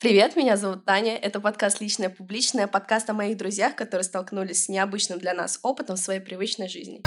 [0.00, 1.16] Привет, меня зовут Таня.
[1.16, 5.96] Это подкаст «Личное публичное», подкаст о моих друзьях, которые столкнулись с необычным для нас опытом
[5.96, 7.02] в своей привычной жизни.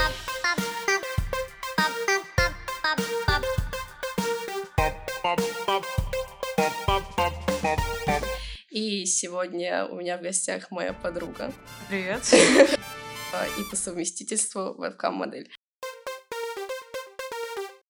[8.69, 11.53] И сегодня у меня в гостях моя подруга.
[11.87, 12.23] Привет.
[13.57, 15.49] И по совместительству вебкам-модель.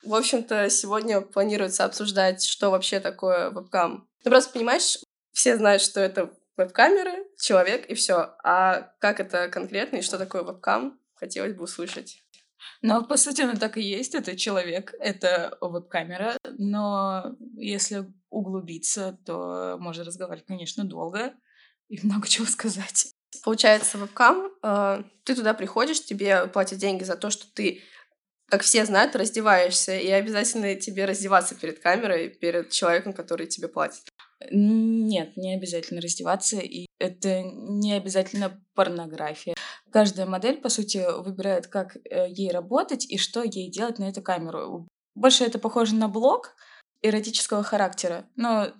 [0.03, 4.97] В общем-то, сегодня планируется обсуждать, что вообще такое вебкам ну, просто понимаешь,
[5.31, 8.35] все знают, что это веб-камеры, человек и все.
[8.43, 12.23] А как это конкретно и что такое вебкам, хотелось бы услышать.
[12.81, 14.15] Ну, по сути, оно так и есть.
[14.15, 16.37] Это человек, это веб-камера.
[16.57, 21.33] Но если углубиться, то можно разговаривать, конечно, долго
[21.89, 23.13] и много чего сказать.
[23.43, 27.81] Получается, вебкам, э, ты туда приходишь, тебе платят деньги за то, что ты
[28.51, 34.10] как все знают, раздеваешься, и обязательно тебе раздеваться перед камерой, перед человеком, который тебе платит.
[34.49, 39.55] Нет, не обязательно раздеваться, и это не обязательно порнография.
[39.91, 44.21] Каждая модель, по сути, выбирает, как э, ей работать и что ей делать на эту
[44.21, 44.87] камеру.
[45.15, 46.55] Больше это похоже на блог
[47.01, 48.29] эротического характера.
[48.35, 48.71] Но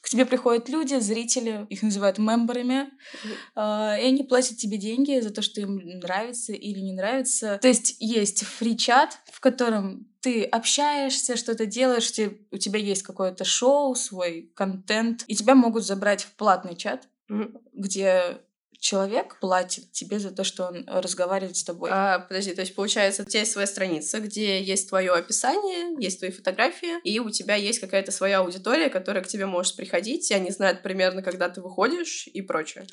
[0.00, 2.90] к тебе приходят люди, зрители, их называют мемберами,
[3.24, 4.00] mm-hmm.
[4.00, 7.58] и они платят тебе деньги за то, что им нравится или не нравится.
[7.60, 12.10] То есть есть фри-чат, в котором ты общаешься, что-то делаешь,
[12.50, 17.60] у тебя есть какое-то шоу, свой контент, и тебя могут забрать в платный чат, mm-hmm.
[17.74, 18.38] где
[18.80, 21.90] человек платит тебе за то, что он разговаривает с тобой.
[21.92, 26.18] А, подожди, то есть получается, у тебя есть своя страница, где есть твое описание, есть
[26.18, 30.34] твои фотографии, и у тебя есть какая-то своя аудитория, которая к тебе может приходить, и
[30.34, 32.86] они знают примерно, когда ты выходишь и прочее.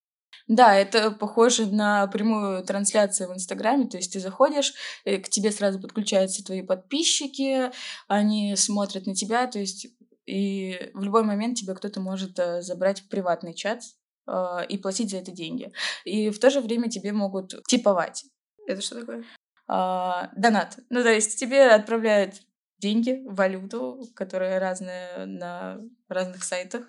[0.47, 5.51] Да, это похоже на прямую трансляцию в Инстаграме, то есть ты заходишь, э, к тебе
[5.51, 7.71] сразу подключаются твои подписчики,
[8.07, 9.87] они смотрят на тебя, то есть
[10.25, 13.81] и в любой момент тебя кто-то может э, забрать в приватный чат
[14.27, 15.71] э, и платить за это деньги.
[16.05, 18.25] И в то же время тебе могут типовать.
[18.67, 19.23] Это что такое?
[19.69, 20.77] Э, донат.
[20.89, 22.35] Ну, то есть тебе отправляют
[22.79, 25.79] деньги, валюту, которые разные на
[26.09, 26.83] разных сайтах.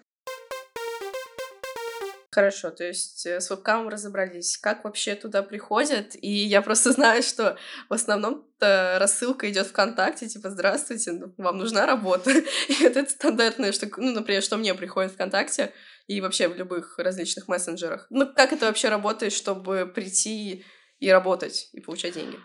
[2.31, 4.59] Хорошо, то есть э, с вебкамом разобрались.
[4.59, 6.15] Как вообще туда приходят?
[6.15, 7.56] И я просто знаю, что
[7.88, 12.31] в основном рассылка идет ВКонтакте, типа, здравствуйте, ну, вам нужна работа.
[12.69, 15.72] И вот это стандартное, что, ну, например, что мне приходит ВКонтакте
[16.08, 18.06] и вообще в любых различных мессенджерах.
[18.10, 20.64] Ну, как это вообще работает, чтобы прийти
[20.98, 22.38] и работать, и получать деньги?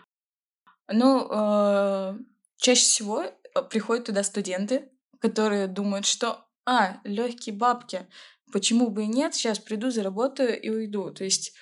[0.88, 2.18] Ну, э,
[2.58, 3.32] чаще всего э,
[3.70, 8.06] приходят туда студенты, которые думают, что, а, легкие бабки,
[8.52, 11.10] почему бы и нет, сейчас приду, заработаю и уйду.
[11.10, 11.54] То есть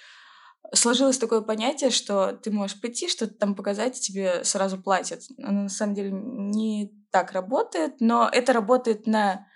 [0.75, 5.23] сложилось такое понятие, что ты можешь прийти, что-то там показать, и тебе сразу платят.
[5.39, 9.47] Оно на самом деле не так работает, но это работает на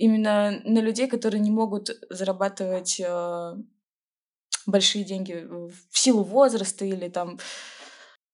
[0.00, 3.54] именно на людей, которые не могут зарабатывать э,
[4.66, 5.46] большие деньги
[5.90, 7.38] в силу возраста или там.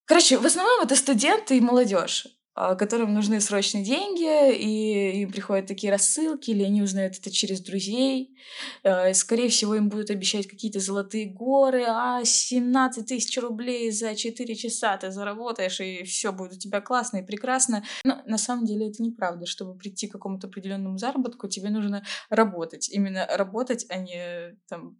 [0.05, 2.29] Короче, в основном это студенты и молодежь.
[2.59, 7.61] А, которым нужны срочные деньги, и им приходят такие рассылки, или они узнают это через
[7.61, 8.35] друзей.
[8.83, 14.55] А, скорее всего, им будут обещать какие-то золотые горы, а 17 тысяч рублей за 4
[14.55, 17.85] часа ты заработаешь, и все будет у тебя классно и прекрасно.
[18.05, 19.45] Но на самом деле это неправда.
[19.45, 22.89] Чтобы прийти к какому-то определенному заработку, тебе нужно работать.
[22.89, 24.99] Именно работать, а не там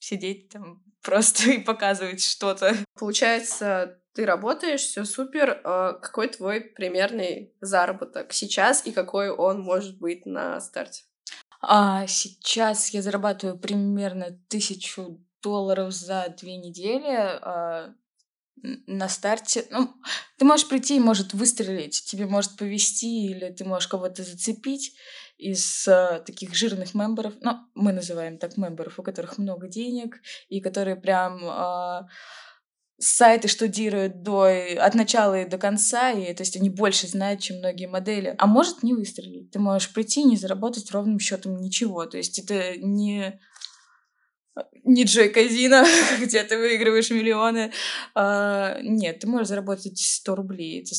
[0.00, 2.74] сидеть там просто и показывать что-то.
[2.98, 5.60] Получается, ты работаешь, все супер.
[5.64, 11.04] А какой твой примерный заработок сейчас и какой он может быть на старте?
[11.60, 17.06] А сейчас я зарабатываю примерно тысячу долларов за две недели.
[17.06, 17.94] А
[18.86, 19.94] на старте, ну,
[20.36, 24.94] ты можешь прийти и может выстрелить, тебе может повести, или ты можешь кого-то зацепить
[25.36, 30.60] из э, таких жирных мемберов, ну, мы называем так мемберов, у которых много денег, и
[30.60, 32.08] которые прям э,
[32.98, 34.46] сайты штудируют до,
[34.78, 38.34] от начала и до конца, и то есть они больше знают, чем многие модели.
[38.38, 39.50] А может не выстрелить.
[39.50, 42.06] Ты можешь прийти и не заработать ровным счетом ничего.
[42.06, 43.40] То есть это не
[44.84, 45.84] не Джой Казино,
[46.20, 47.72] где ты выигрываешь миллионы.
[48.14, 50.82] А, нет, ты можешь заработать 100 рублей.
[50.82, 50.94] Это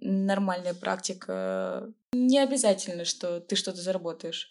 [0.00, 1.90] нормальная практика.
[2.12, 4.50] Не обязательно, что ты что-то заработаешь.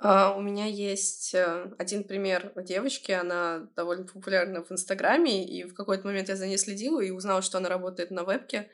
[0.00, 5.74] Uh, у меня есть uh, один пример девочки, она довольно популярна в Инстаграме, и в
[5.74, 8.70] какой-то момент я за ней следила и узнала, что она работает на вебке.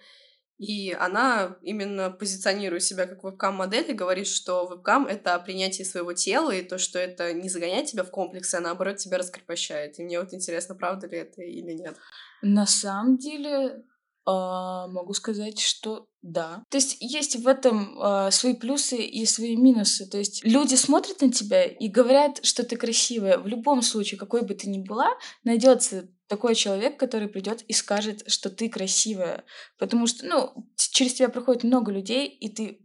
[0.58, 6.52] И она именно позиционирует себя как вебкам-модель и говорит, что вебкам— это принятие своего тела,
[6.52, 9.98] и то, что это не загоняет тебя в комплексы, а наоборот тебя раскрепощает.
[9.98, 11.96] И мне вот интересно, правда ли это или нет.
[12.42, 13.82] На самом деле,
[14.26, 16.64] э, могу сказать, что Да.
[16.70, 20.06] То есть есть в этом э, свои плюсы и свои минусы.
[20.06, 23.36] То есть люди смотрят на тебя и говорят, что ты красивая.
[23.36, 25.10] В любом случае, какой бы ты ни была,
[25.44, 29.44] найдется такой человек, который придет и скажет, что ты красивая.
[29.78, 32.80] Потому что, ну, через тебя проходит много людей, и ты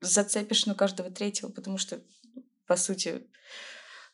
[0.00, 2.00] зацепишь на каждого третьего, потому что,
[2.66, 3.22] по сути,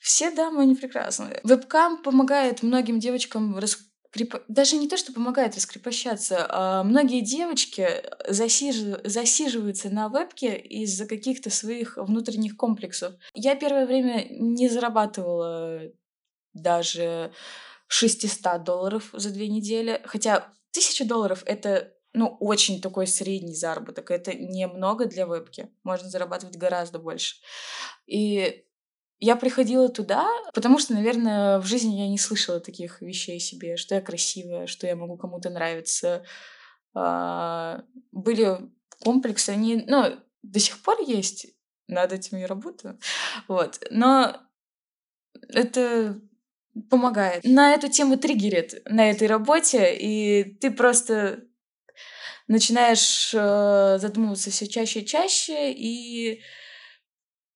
[0.01, 1.41] все дамы, они прекрасны.
[1.45, 3.79] Вебкам помогает многим девочкам рас
[4.49, 7.89] даже не то, что помогает раскрепощаться, а многие девочки
[8.29, 8.77] засиж...
[9.05, 13.15] засиживаются на вебке из-за каких-то своих внутренних комплексов.
[13.35, 15.83] Я первое время не зарабатывала
[16.55, 17.33] даже
[17.89, 20.37] 600 долларов за две недели, хотя
[20.73, 24.11] 1000 долларов— это ну, очень такой средний заработок.
[24.11, 25.71] Это немного для вебки.
[25.85, 27.37] Можно зарабатывать гораздо больше.
[28.07, 28.65] И
[29.21, 33.95] я приходила туда, потому что, наверное, в жизни я не слышала таких вещей себе, что
[33.95, 36.25] я красивая, что я могу кому-то нравиться.
[36.95, 37.83] А,
[38.13, 38.59] были
[39.03, 41.47] комплексы, они, ну, до сих пор есть,
[41.89, 42.99] над этим я работаю,
[43.49, 44.37] вот, но
[45.49, 46.21] это
[46.91, 47.45] помогает.
[47.45, 51.45] На эту тему триггерит на этой работе, и ты просто
[52.47, 56.43] начинаешь э, задумываться все чаще и чаще, и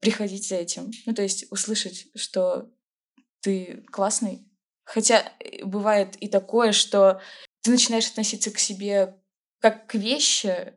[0.02, 0.90] приходить за этим.
[1.06, 2.68] Ну, то есть услышать, что
[3.40, 4.44] ты классный.
[4.84, 7.20] Хотя э, бывает и такое, что
[7.62, 9.16] ты начинаешь относиться к себе
[9.60, 10.74] как к вещи,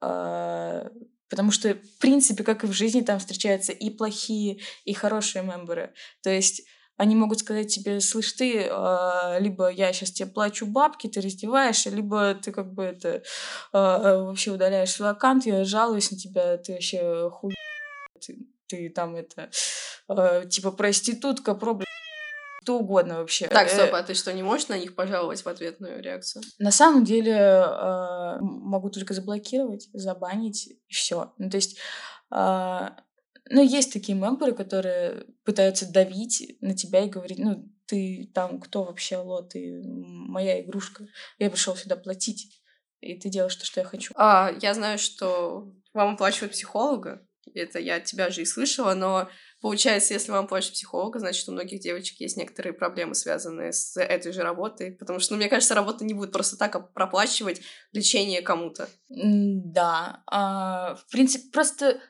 [0.00, 0.90] э,
[1.28, 5.92] потому что, в принципе, как и в жизни, там встречаются и плохие, и хорошие мемберы.
[6.22, 6.62] То есть
[6.96, 11.90] они могут сказать тебе, слышь, ты, э, либо я сейчас тебе плачу бабки, ты раздеваешься,
[11.90, 13.22] либо ты как бы это э,
[13.72, 17.52] вообще удаляешь свой аккаунт, я жалуюсь на тебя, ты вообще хуй
[18.88, 19.50] там это,
[20.08, 21.86] э, типа проститутка, проблема
[22.62, 23.48] что угодно вообще.
[23.48, 26.42] Так, э, стоп, а ты что, не можешь на них пожаловать в ответную реакцию?
[26.58, 31.32] На самом деле э, могу только заблокировать, забанить и все.
[31.38, 31.78] Ну, то есть,
[32.30, 32.88] э,
[33.50, 38.84] ну, есть такие мемберы, которые пытаются давить на тебя и говорить, ну, ты там кто
[38.84, 41.06] вообще, алло, ты моя игрушка.
[41.38, 42.62] Я пришел сюда платить,
[43.00, 44.12] и ты делаешь то, что я хочу.
[44.16, 49.28] А, я знаю, что вам оплачивают психолога, это я от тебя же и слышала, но
[49.60, 54.32] получается, если вам платят психолога, значит, у многих девочек есть некоторые проблемы, связанные с этой
[54.32, 57.60] же работой, потому что, ну, мне кажется, работа не будет просто так проплачивать
[57.92, 58.88] лечение кому-то.
[59.08, 62.00] Да, а, в принципе, просто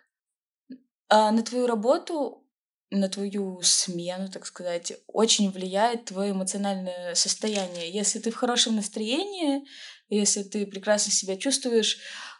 [1.08, 2.46] а, на твою работу
[2.90, 7.90] на твою смену, так сказать, очень влияет твое эмоциональное состояние.
[7.90, 9.64] Если ты в хорошем настроении,
[10.08, 11.98] если ты прекрасно себя чувствуешь,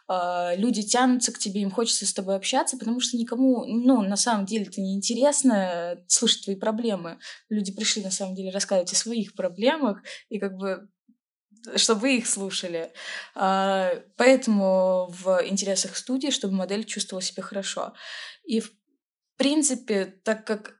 [0.57, 4.45] люди тянутся к тебе, им хочется с тобой общаться, потому что никому, ну, на самом
[4.45, 7.19] деле, это неинтересно слушать твои проблемы.
[7.49, 10.89] Люди пришли, на самом деле, рассказывать о своих проблемах, и как бы
[11.75, 12.91] чтобы вы их слушали.
[13.35, 17.93] А, поэтому в интересах студии, чтобы модель чувствовала себя хорошо.
[18.43, 18.71] И, в
[19.37, 20.77] принципе, так как,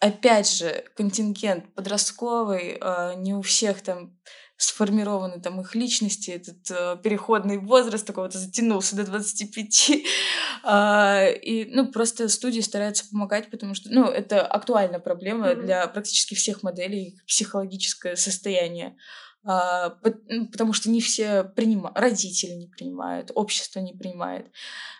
[0.00, 4.18] опять же, контингент подростковый, а, не у всех там
[4.58, 9.90] сформированы там их личности, этот э, переходный возраст такого-то затянулся до 25.
[10.64, 15.62] а, и, ну, просто студии стараются помогать, потому что, ну, это актуальная проблема mm-hmm.
[15.62, 18.96] для практически всех моделей, психологическое состояние.
[19.44, 24.50] Ну, потому что не все принимают, родители не принимают, общество не принимает.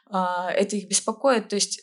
[0.06, 1.48] А, это их беспокоит.
[1.48, 1.82] То есть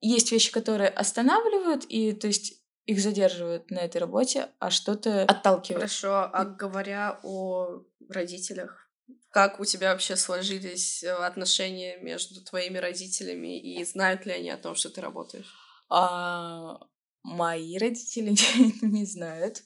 [0.00, 5.82] есть вещи, которые останавливают, и то есть их задерживают на этой работе, а что-то отталкивает.
[5.82, 8.88] Хорошо, а говоря о родителях,
[9.30, 14.56] как у тебя вообще сложились э, отношения между твоими родителями и знают ли они о
[14.56, 15.52] том, что ты работаешь?
[15.88, 16.78] А,
[17.22, 18.30] мои родители
[18.82, 19.62] не, знают.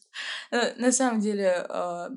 [0.51, 2.11] Э, на самом деле, а,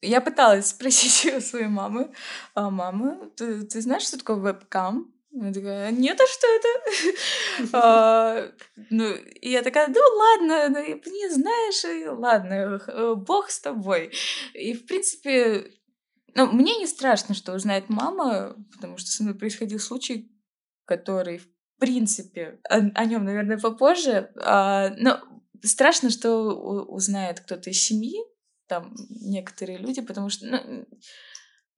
[0.00, 2.12] я пыталась спросить у своей мамы,
[2.54, 5.11] а, мамы, ты, ты знаешь, что такое вебкам?
[5.34, 7.68] Я такая, нет, а что это?
[7.72, 8.52] а,
[8.90, 14.12] ну, и я такая, ну ладно, ну, не знаешь, и ладно, э, бог с тобой.
[14.52, 15.72] И, в принципе,
[16.34, 20.30] ну, мне не страшно, что узнает мама, потому что со мной происходил случай,
[20.84, 21.48] который, в
[21.78, 24.30] принципе, о, о нем, наверное, попозже.
[24.36, 25.18] А, но
[25.62, 26.52] страшно, что
[26.84, 28.18] узнает кто-то из семьи,
[28.66, 30.86] там некоторые люди, потому что ну,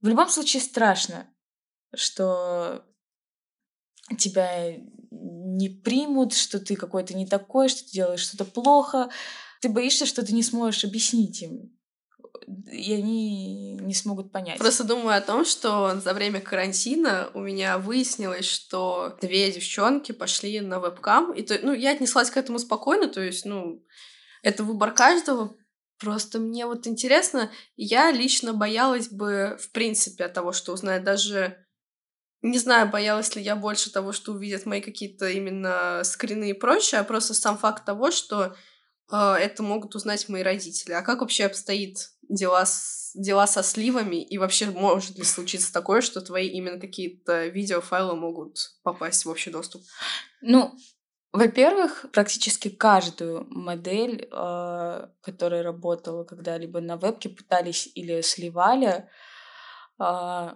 [0.00, 1.28] в любом случае страшно,
[1.94, 2.84] что
[4.18, 4.76] тебя
[5.10, 9.10] не примут, что ты какой-то не такой, что ты делаешь что-то плохо.
[9.60, 11.72] Ты боишься, что ты не сможешь объяснить им.
[12.70, 14.58] И они не смогут понять.
[14.58, 20.60] Просто думаю о том, что за время карантина у меня выяснилось, что две девчонки пошли
[20.60, 21.32] на вебкам.
[21.32, 23.82] И то, ну, я отнеслась к этому спокойно, то есть, ну,
[24.42, 25.56] это выбор каждого
[25.98, 31.58] Просто мне вот интересно, я лично боялась бы, в принципе, от того, что узнает даже...
[32.44, 37.00] Не знаю, боялась ли я больше того, что увидят мои какие-то именно скрины и прочее,
[37.00, 38.54] а просто сам факт того, что
[39.10, 40.92] э, это могут узнать мои родители.
[40.92, 44.22] А как вообще обстоит дела, с, дела со сливами?
[44.22, 49.50] И вообще может ли случиться такое, что твои именно какие-то видеофайлы могут попасть в общий
[49.50, 49.80] доступ?
[50.42, 50.76] Ну,
[51.32, 59.08] во-первых, практически каждую модель, э, которая работала когда-либо на вебке, пытались или сливали.
[59.98, 60.50] Э,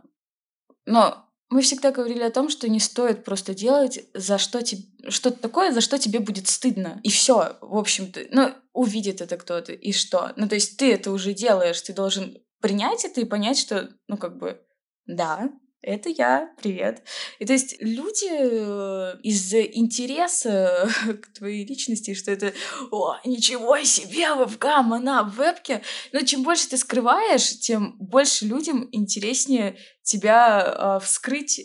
[0.85, 5.39] но мы всегда говорили о том, что не стоит просто делать за что тебе что-то
[5.39, 7.01] такое, за что тебе будет стыдно.
[7.03, 10.33] И все, в общем-то, ну, увидит это кто-то, и что?
[10.37, 14.19] Ну, то есть ты это уже делаешь, ты должен принять это и понять, что, ну,
[14.19, 14.61] как бы,
[15.07, 15.51] да,
[15.81, 17.05] это я, привет.
[17.39, 20.91] И то есть люди э, из-за интереса
[21.23, 22.53] к твоей личности, что это,
[22.91, 25.83] о, ничего себе, вебкам, она в вебке.
[26.13, 29.79] Но чем больше ты скрываешь, тем больше людям интереснее
[30.09, 31.61] тебя э, вскрыть,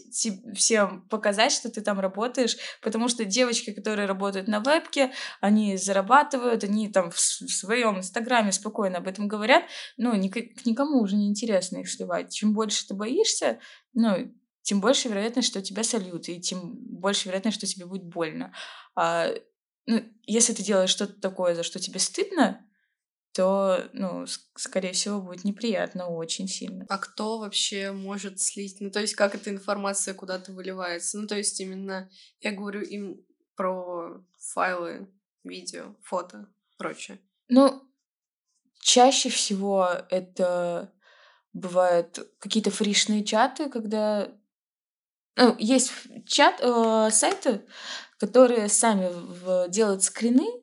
[0.53, 6.65] всем показать, что ты там работаешь, потому что девочки, которые работают на вебке, они зарабатывают,
[6.65, 9.63] они там в, в своем инстаграме спокойно об этом говорят,
[9.95, 10.35] ну, ник
[10.65, 12.33] никому уже не интересно их сливать.
[12.33, 13.59] Чем больше ты боишься,
[13.93, 18.53] ну, тем больше вероятность, что тебя сольют, и тем больше вероятность, что тебе будет больно.
[18.93, 19.29] А,
[19.85, 22.65] ну, если ты делаешь что-то такое, за что тебе стыдно,
[23.33, 24.25] то, ну,
[24.55, 26.85] скорее всего, будет неприятно очень сильно.
[26.87, 28.77] А кто вообще может слить?
[28.79, 31.19] Ну, то есть, как эта информация куда-то выливается?
[31.19, 32.09] Ну, то есть, именно
[32.41, 33.25] я говорю им
[33.55, 35.11] про файлы,
[35.43, 36.47] видео, фото,
[36.77, 37.19] прочее.
[37.49, 37.81] Ну,
[38.79, 40.93] чаще всего это
[41.53, 44.31] бывают какие-то фришные чаты, когда
[45.35, 45.91] ну, есть
[46.27, 47.65] чат, э, сайты,
[48.19, 50.62] которые сами в, делают скрины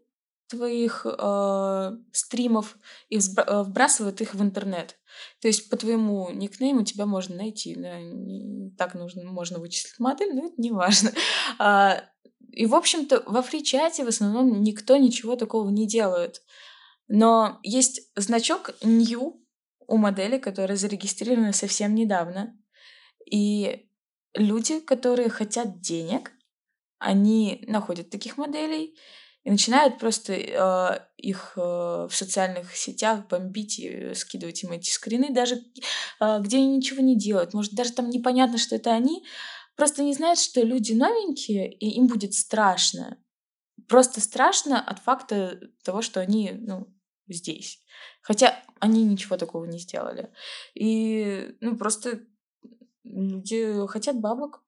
[0.51, 2.77] твоих э, стримов
[3.09, 4.99] и э, вбрасывают их в интернет.
[5.41, 7.75] То есть по твоему никнейму тебя можно найти.
[7.77, 7.99] Да?
[8.77, 11.13] Так нужно, можно вычислить модель, но это не важно.
[11.59, 12.05] А,
[12.53, 16.43] и, в общем-то, во фри-чате в основном никто ничего такого не делает.
[17.07, 19.45] Но есть значок new
[19.87, 22.57] у модели, которая зарегистрирована совсем недавно.
[23.31, 23.89] И
[24.35, 26.33] люди, которые хотят денег,
[26.99, 28.97] они находят таких моделей
[29.43, 35.33] и начинают просто э, их э, в социальных сетях бомбить и скидывать им эти скрины,
[35.33, 35.57] даже
[36.21, 37.55] э, где они ничего не делают.
[37.55, 39.25] Может, даже там непонятно, что это они,
[39.77, 43.19] просто не знают, что люди новенькие, и им будет страшно.
[43.89, 46.95] Просто страшно от факта того, что они ну,
[47.27, 47.83] здесь.
[48.23, 50.33] Хотя они ничего такого не сделали.
[50.75, 52.21] И ну, просто
[53.05, 54.63] люди хотят бабок.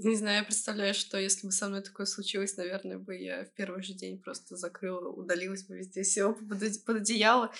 [0.00, 3.52] Не знаю, я представляю, что если бы со мной такое случилось, наверное, бы я в
[3.54, 7.50] первый же день просто закрыла, удалилась бы везде, села под, одеяло.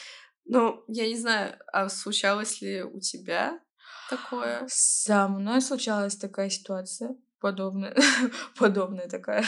[0.45, 3.61] Но я не знаю, а случалось ли у тебя
[4.09, 4.65] такое?
[4.69, 7.97] Со мной случалась такая ситуация, подобная,
[8.57, 9.45] подобная такая.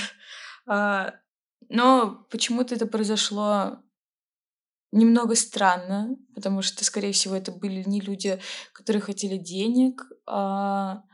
[0.66, 1.14] А,
[1.68, 3.84] но почему-то это произошло
[4.90, 8.40] немного странно, потому что, скорее всего, это были не люди,
[8.72, 11.04] которые хотели денег, а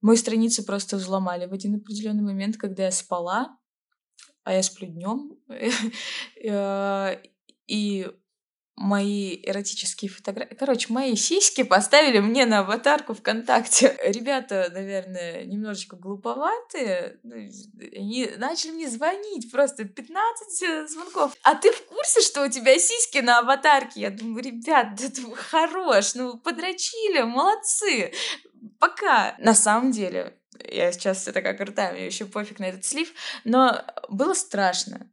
[0.00, 3.56] Мою страницу просто взломали в один определенный момент, когда я спала,
[4.44, 5.36] а я сплю днем.
[6.42, 7.16] Э,
[7.66, 8.06] и
[8.80, 10.54] мои эротические фотографии.
[10.54, 13.94] Короче, мои сиськи поставили мне на аватарку ВКонтакте.
[14.04, 17.20] Ребята, наверное, немножечко глуповатые.
[17.22, 21.36] Ну, они начали мне звонить просто 15 э, звонков.
[21.42, 24.00] А ты в курсе, что у тебя сиськи на аватарке?
[24.00, 28.12] Я думаю, ребят, да ты хорош, ну подрочили, молодцы.
[28.80, 29.36] Пока.
[29.38, 30.34] На самом деле,
[30.68, 33.12] я сейчас все такая крутая, мне еще пофиг на этот слив,
[33.44, 35.08] но было страшно.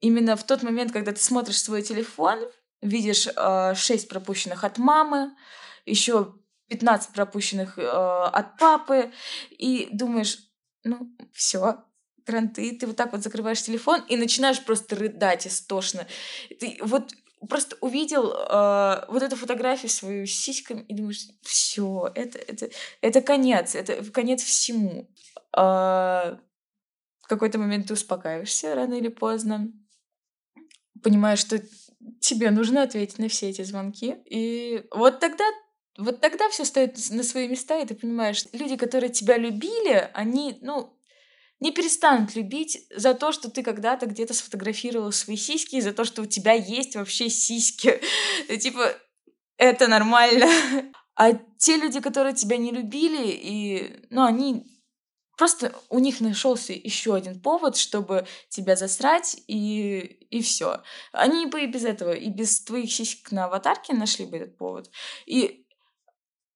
[0.00, 2.40] Именно в тот момент, когда ты смотришь свой телефон,
[2.82, 5.36] видишь э, 6 пропущенных от мамы,
[5.86, 6.34] еще
[6.68, 9.12] 15 пропущенных э, от папы,
[9.50, 10.38] и думаешь,
[10.82, 11.84] ну, все,
[12.24, 16.06] кранты, ты вот так вот закрываешь телефон и начинаешь просто рыдать истошно.
[16.58, 17.12] Ты вот
[17.46, 22.70] просто увидел э, вот эту фотографию свою с сиськами и думаешь, все, это, это,
[23.00, 25.08] это конец, это конец всему.
[25.56, 26.36] Э,
[27.20, 29.72] в какой-то момент ты успокаиваешься рано или поздно,
[31.02, 31.60] понимаешь, что
[32.20, 34.16] тебе нужно ответить на все эти звонки.
[34.26, 35.44] И вот тогда
[35.96, 40.58] вот тогда все стоит на свои места, и ты понимаешь, люди, которые тебя любили, они,
[40.60, 40.92] ну,
[41.60, 46.04] не перестанут любить за то, что ты когда-то где-то сфотографировал свои сиськи, и за то,
[46.04, 48.00] что у тебя есть вообще сиськи.
[48.60, 48.94] Типа,
[49.56, 50.46] это нормально.
[51.16, 54.64] А те люди, которые тебя не любили, и, ну, они
[55.36, 59.98] просто у них нашелся еще один повод, чтобы тебя засрать, и,
[60.30, 60.82] и все.
[61.12, 64.90] Они бы и без этого, и без твоих сиськ на аватарке нашли бы этот повод.
[65.26, 65.63] И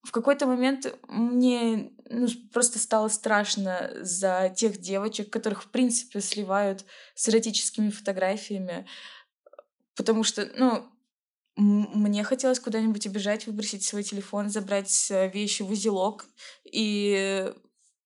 [0.08, 6.86] в какой-то момент мне ну, просто стало страшно за тех девочек, которых, в принципе, сливают
[7.14, 8.86] с эротическими фотографиями.
[9.94, 10.88] Потому что, ну,
[11.56, 16.24] мне хотелось куда-нибудь убежать, выбросить свой телефон, забрать э, вещи в узелок
[16.64, 17.52] и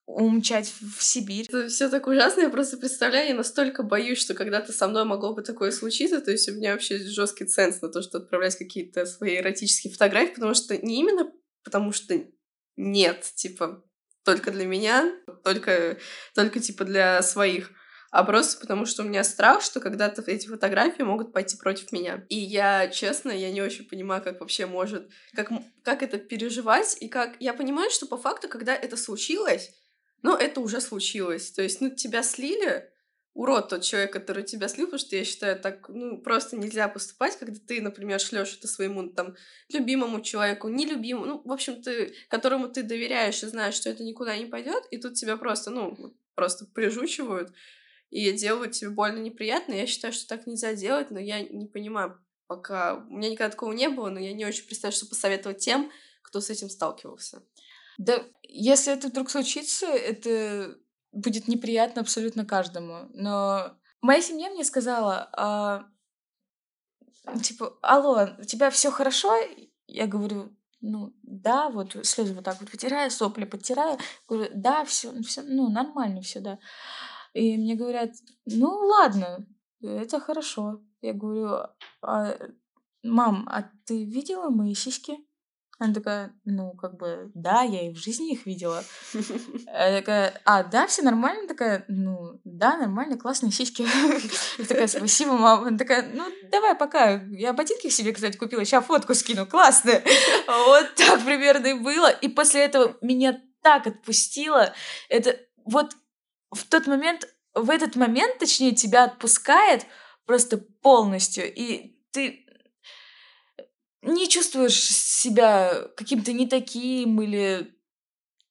[0.06, 1.46] умчать в Сибирь.
[1.48, 5.34] Это все так ужасно, я просто представляю, я настолько боюсь, что когда-то со мной могло
[5.34, 9.06] бы такое случиться, то есть у меня вообще жесткий ценз на то, что отправлять какие-то
[9.06, 11.30] свои эротические фотографии, потому что не именно
[11.64, 12.14] потому что
[12.76, 13.84] нет, типа,
[14.24, 15.12] только для меня,
[15.44, 15.98] только,
[16.34, 17.70] только типа для своих,
[18.12, 22.26] а просто потому что у меня страх, что когда-то эти фотографии могут пойти против меня.
[22.28, 25.50] И я, честно, я не очень понимаю, как вообще может, как,
[25.82, 27.36] как это переживать, и как...
[27.40, 29.70] Я понимаю, что по факту, когда это случилось,
[30.20, 31.52] ну, это уже случилось.
[31.52, 32.91] То есть, ну, тебя слили,
[33.34, 37.36] урод тот человек, который тебя слил, потому что я считаю, так, ну, просто нельзя поступать,
[37.38, 39.36] когда ты, например, шлешь это своему, там,
[39.72, 44.36] любимому человеку, нелюбимому, ну, в общем, ты, которому ты доверяешь и знаешь, что это никуда
[44.36, 47.52] не пойдет, и тут тебя просто, ну, просто прижучивают
[48.10, 49.72] и делают тебе больно неприятно.
[49.72, 52.96] Я считаю, что так нельзя делать, но я не понимаю, пока...
[53.08, 55.90] У меня никогда такого не было, но я не очень представляю, что посоветовать тем,
[56.22, 57.42] кто с этим сталкивался.
[57.98, 60.78] Да, если это вдруг случится, это
[61.12, 63.08] будет неприятно абсолютно каждому.
[63.14, 65.84] Но моя семья мне сказала, а,
[67.42, 69.34] типа, алло, у тебя все хорошо?
[69.86, 73.98] Я говорю, ну, да, вот слезы вот так вот вытираю, сопли подтираю.
[74.28, 76.58] Говорю, да, все, все, ну, нормально все, да.
[77.34, 78.10] И мне говорят,
[78.46, 79.46] ну, ладно,
[79.80, 80.82] это хорошо.
[81.00, 81.66] Я говорю,
[82.02, 82.36] а,
[83.02, 85.18] мам, а ты видела мои сиськи?
[85.82, 88.84] Она такая, ну, как бы, да, я и в жизни их видела.
[89.66, 91.48] Я такая, а, да, все нормально?
[91.48, 93.82] Такая, ну, да, нормально, классные сиськи.
[94.58, 95.66] Я такая, спасибо, мама.
[95.66, 97.20] Она такая, ну, давай пока.
[97.30, 100.04] Я ботинки себе, кстати, купила, сейчас фотку скину, классные.
[100.46, 102.10] Вот так примерно и было.
[102.10, 104.72] И после этого меня так отпустило.
[105.08, 105.96] Это вот
[106.52, 109.86] в тот момент, в этот момент, точнее, тебя отпускает
[110.26, 111.52] просто полностью.
[111.52, 112.46] И ты
[114.02, 117.74] не чувствуешь себя каким-то не таким или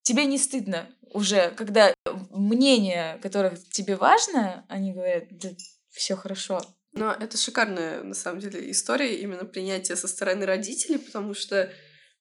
[0.04, 1.94] тебе не стыдно уже, когда
[2.30, 5.50] мнение, которое тебе важно, они говорят, да,
[5.90, 6.62] все хорошо.
[6.94, 11.72] Но это шикарная, на самом деле, история именно принятия со стороны родителей, потому что,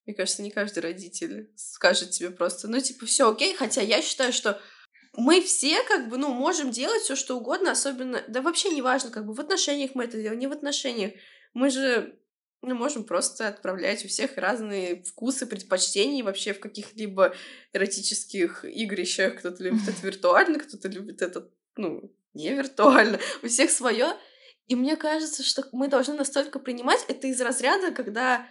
[0.06, 4.32] мне кажется, не каждый родитель скажет тебе просто, ну, типа, все окей, хотя я считаю,
[4.32, 4.60] что
[5.16, 9.10] мы все, как бы, ну, можем делать все что угодно, особенно, да вообще не важно,
[9.10, 11.12] как бы, в отношениях мы это делаем, не в отношениях.
[11.52, 12.16] Мы же
[12.62, 17.34] мы можем просто отправлять у всех разные вкусы, предпочтения вообще в каких-либо
[17.72, 19.38] эротических игрищах.
[19.38, 23.18] Кто-то любит это виртуально, кто-то любит это, ну, не виртуально.
[23.42, 24.08] У всех свое.
[24.66, 28.46] И мне кажется, что мы должны настолько принимать это из разряда, когда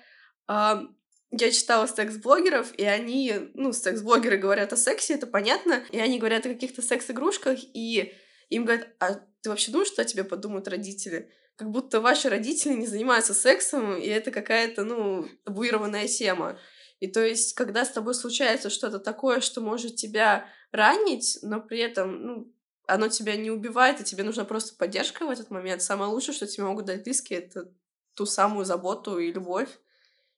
[0.50, 0.88] э,
[1.32, 6.46] я читала секс-блогеров, и они, ну, секс-блогеры говорят о сексе, это понятно, и они говорят
[6.46, 8.14] о каких-то секс-игрушках, и
[8.50, 11.32] им говорят, а ты вообще думаешь, что о тебе подумают родители?
[11.60, 16.58] Как будто ваши родители не занимаются сексом, и это какая-то, ну, табуированная тема.
[17.02, 21.80] И то есть, когда с тобой случается что-то такое, что может тебя ранить, но при
[21.80, 22.54] этом, ну,
[22.88, 25.82] оно тебя не убивает, и тебе нужна просто поддержка в этот момент.
[25.82, 27.70] Самое лучшее, что тебе могут дать близкие, это
[28.14, 29.70] ту самую заботу и любовь,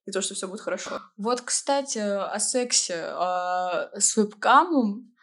[0.07, 1.01] и то, что все будет хорошо.
[1.17, 2.95] Вот, кстати, о сексе.
[3.13, 5.13] А, с вебкамом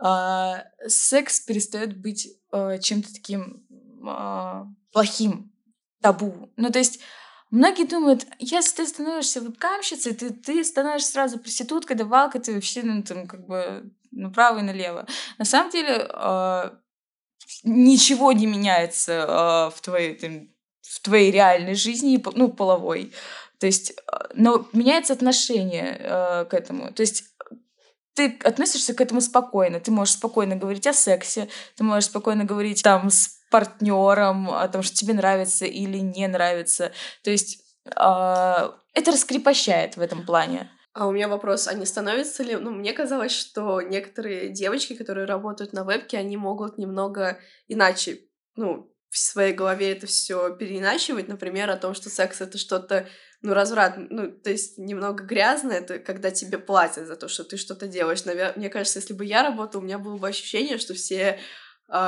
[0.00, 3.66] а, секс перестает быть а, чем-то таким
[4.92, 5.52] плохим
[6.00, 6.50] табу.
[6.56, 7.00] Ну, то есть
[7.50, 13.02] многие думают, если ты становишься вебкамщицей, ты, ты становишься сразу проституткой, давалкой, ты вообще, ну,
[13.02, 15.06] там, как бы направо и налево.
[15.38, 16.70] На самом деле э,
[17.64, 20.48] ничего не меняется э, в, твоей, там,
[20.82, 23.12] в твоей реальной жизни, ну, половой.
[23.58, 23.94] То есть,
[24.34, 26.92] но меняется отношение э, к этому.
[26.92, 27.24] То есть
[28.14, 29.80] ты относишься к этому спокойно.
[29.80, 34.82] Ты можешь спокойно говорить о сексе, ты можешь спокойно говорить там с партнером, о том,
[34.82, 36.92] что тебе нравится или не нравится.
[37.22, 40.70] То есть э, это раскрепощает в этом плане.
[40.94, 42.56] А у меня вопрос, а не становится ли...
[42.56, 48.20] Ну, мне казалось, что некоторые девочки, которые работают на вебке, они могут немного иначе,
[48.56, 53.06] ну, в своей голове это все переиначивать, например, о том, что секс— это что-то,
[53.42, 57.56] ну, разврат, ну, то есть немного грязно, это когда тебе платят за то, что ты
[57.56, 58.24] что-то делаешь.
[58.24, 58.52] Навер...
[58.56, 61.38] Мне кажется, если бы я работала, у меня было бы ощущение, что все а,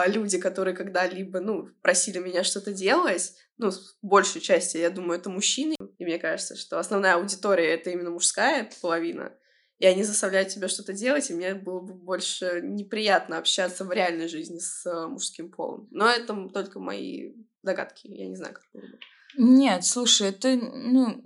[0.06, 3.70] люди, которые когда-либо, ну, просили меня что-то делать, ну,
[4.02, 5.76] большей части, я думаю, это мужчины.
[5.98, 9.32] И мне кажется, что основная аудитория— это именно мужская половина.
[9.78, 14.28] и они заставляют тебя что-то делать, и мне было бы больше неприятно общаться в реальной
[14.28, 15.88] жизни с э, мужским полом.
[15.90, 18.98] Но это только мои догадки, я не знаю, как было бы.
[19.38, 21.24] Нет, слушай, это, ну,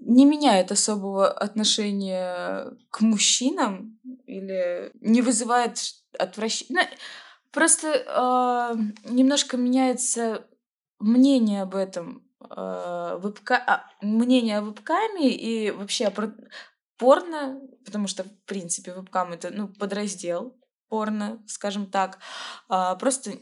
[0.00, 5.78] не меняет особого отношения к мужчинам или не вызывает
[6.18, 6.88] отвращения.
[7.52, 10.46] Просто э, немножко меняется
[10.98, 12.24] мнение об этом.
[12.40, 13.56] Э, вебка...
[13.66, 16.32] а, мнение о вебкаме и вообще о про...
[16.98, 20.56] порно, потому что, в принципе, вебкам это ну, подраздел
[20.88, 22.18] порно, скажем так.
[22.68, 23.32] А, просто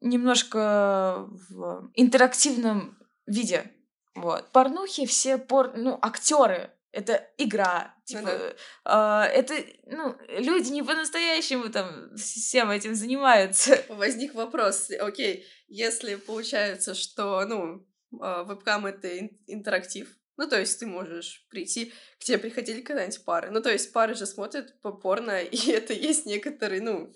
[0.00, 3.70] немножко в интерактивном виде
[4.14, 4.50] вот.
[4.52, 5.72] Порнухи все пор...
[5.76, 6.70] ну, актеры.
[6.92, 7.94] Это игра.
[8.04, 8.56] Типа, uh-huh.
[8.84, 9.54] э, это,
[9.86, 13.82] ну, люди не по-настоящему там всем этим занимаются.
[13.88, 19.08] Возник вопрос, окей, если получается, что, ну, э, вебкам это
[19.46, 23.50] интерактив, ну, то есть ты можешь прийти, к тебе приходили когда-нибудь пары.
[23.50, 27.14] Ну, то есть пары же смотрят по порно, и это есть некоторые, ну,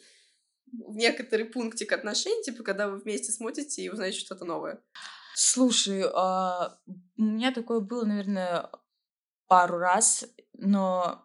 [0.73, 4.83] некоторый пунктик отношений, типа, когда вы вместе смотрите и узнаете что-то новое.
[5.35, 6.79] Слушай, а,
[7.19, 8.71] у меня такое было, наверное,
[9.49, 11.23] пару раз, но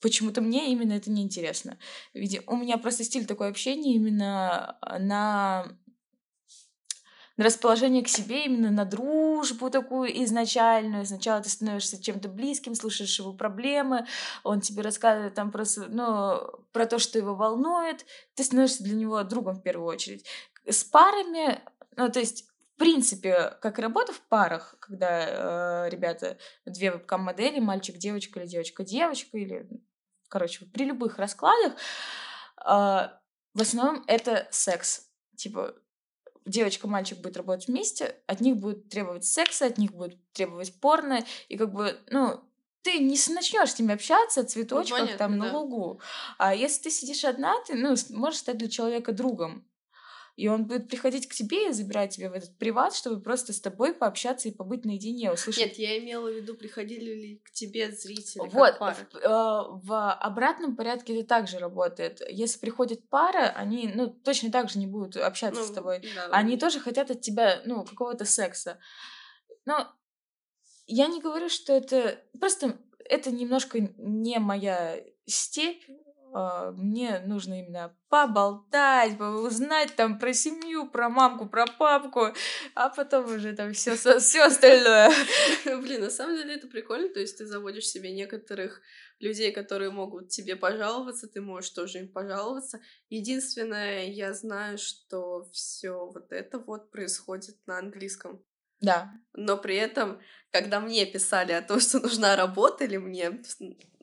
[0.00, 1.78] почему-то мне именно это не интересно.
[2.14, 5.66] Ведь у меня просто стиль такой общения именно на
[7.36, 11.04] на расположение к себе, именно на дружбу такую изначальную.
[11.04, 14.06] Сначала ты становишься чем-то близким, слушаешь его проблемы,
[14.42, 16.40] он тебе рассказывает там про, ну,
[16.72, 20.24] про то, что его волнует, ты становишься для него другом в первую очередь.
[20.66, 21.60] С парами,
[21.96, 26.36] ну, то есть в принципе, как работа в парах, когда э, ребята,
[26.66, 29.66] две вебкам-модели, мальчик-девочка или девочка-девочка, или,
[30.28, 31.78] короче, при любых раскладах, э,
[32.66, 35.08] в основном это секс.
[35.36, 35.74] Типа,
[36.44, 41.56] девочка-мальчик будет работать вместе, от них будет требовать секса, от них будет требовать порно, и
[41.56, 42.44] как бы, ну,
[42.82, 45.46] ты не начнешь с ними общаться, цветочках ну, понятно, там да.
[45.46, 46.02] на лугу.
[46.36, 49.66] А если ты сидишь одна, ты ну, можешь стать для человека другом.
[50.36, 53.60] И он будет приходить к тебе и забирать тебя в этот приват, чтобы просто с
[53.60, 55.64] тобой пообщаться и побыть наедине, услышать.
[55.64, 58.46] Нет, я имела в виду, приходили ли к тебе зрители.
[58.50, 62.20] Вот, в, э, в обратном порядке это также работает.
[62.28, 66.02] Если приходит пара, они, ну, точно так же не будут общаться ну, с тобой.
[66.14, 66.66] Да, они да.
[66.66, 68.78] тоже хотят от тебя, ну, какого-то секса.
[69.64, 69.90] Но
[70.86, 72.20] я не говорю, что это...
[72.38, 75.82] Просто это немножко не моя степь,
[76.72, 82.34] мне нужно именно поболтать, узнать там про семью, про мамку, про папку,
[82.74, 85.10] а потом уже там все, все остальное.
[85.64, 88.82] Блин, на самом деле это прикольно, то есть ты заводишь себе некоторых
[89.18, 92.80] людей, которые могут тебе пожаловаться, ты можешь тоже им пожаловаться.
[93.08, 98.44] Единственное, я знаю, что все вот это вот происходит на английском.
[98.80, 99.12] Да.
[99.32, 103.42] Но при этом, когда мне писали о том, что нужна работа или мне,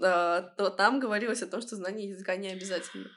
[0.02, 3.10] а, то там говорилось о том, что знание языка не обязательно.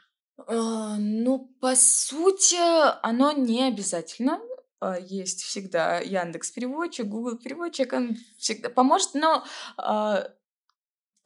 [0.46, 2.56] А, ну, по сути,
[3.02, 4.40] оно не обязательно.
[4.80, 9.44] А, есть всегда Яндекс переводчик, Google переводчик, он всегда поможет, но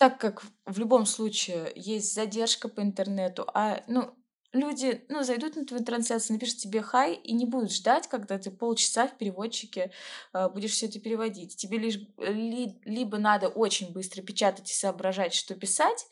[0.00, 4.16] так как в любом случае есть задержка по интернету, а ну
[4.52, 8.50] люди, ну, зайдут на твою трансляцию, напишут тебе хай и не будут ждать, когда ты
[8.50, 9.92] полчаса в переводчике
[10.32, 11.56] э, будешь все это переводить.
[11.56, 16.06] Тебе лишь ли, либо надо очень быстро печатать и соображать, что писать,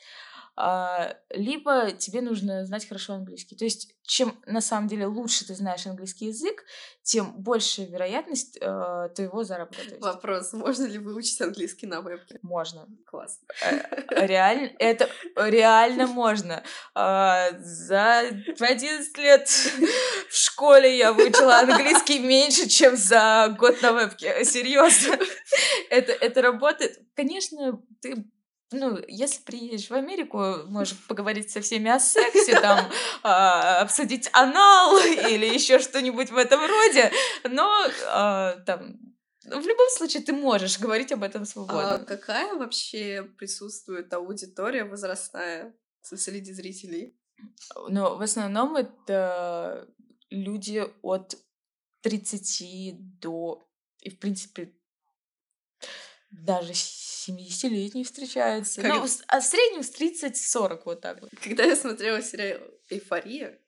[1.30, 3.54] либо тебе нужно знать хорошо английский.
[3.54, 6.64] То есть, чем на самом деле лучше ты знаешь английский язык,
[7.02, 9.96] тем больше вероятность э, твоего заработка.
[10.00, 12.38] Вопрос, можно ли выучить английский на вебке?
[12.42, 12.86] Можно.
[13.06, 13.40] Класс.
[13.62, 16.64] Э, реально, это реально можно.
[16.94, 24.44] А, за 11 лет в школе я выучила английский меньше, чем за год на вебке.
[24.44, 25.18] Серьезно.
[25.90, 26.98] Это, это работает.
[27.14, 28.26] Конечно, ты
[28.70, 32.90] ну, если приедешь в Америку, можешь поговорить со всеми о сексе, там,
[33.22, 37.10] а, обсудить анал или еще что-нибудь в этом роде,
[37.48, 38.98] но а, там
[39.44, 41.94] в любом случае ты можешь говорить об этом свободно.
[41.94, 47.16] А какая вообще присутствует аудитория возрастная среди зрителей?
[47.88, 49.88] Ну, в основном это
[50.30, 51.38] люди от
[52.02, 53.64] 30 до...
[54.00, 54.74] И, в принципе,
[56.30, 56.72] даже
[57.28, 58.82] 70-летние встречаются.
[58.82, 58.94] Как...
[58.94, 61.30] Ну, а в среднем с 30-40 вот так вот.
[61.42, 62.60] Когда я смотрела сериал
[62.90, 63.58] «Эйфория»,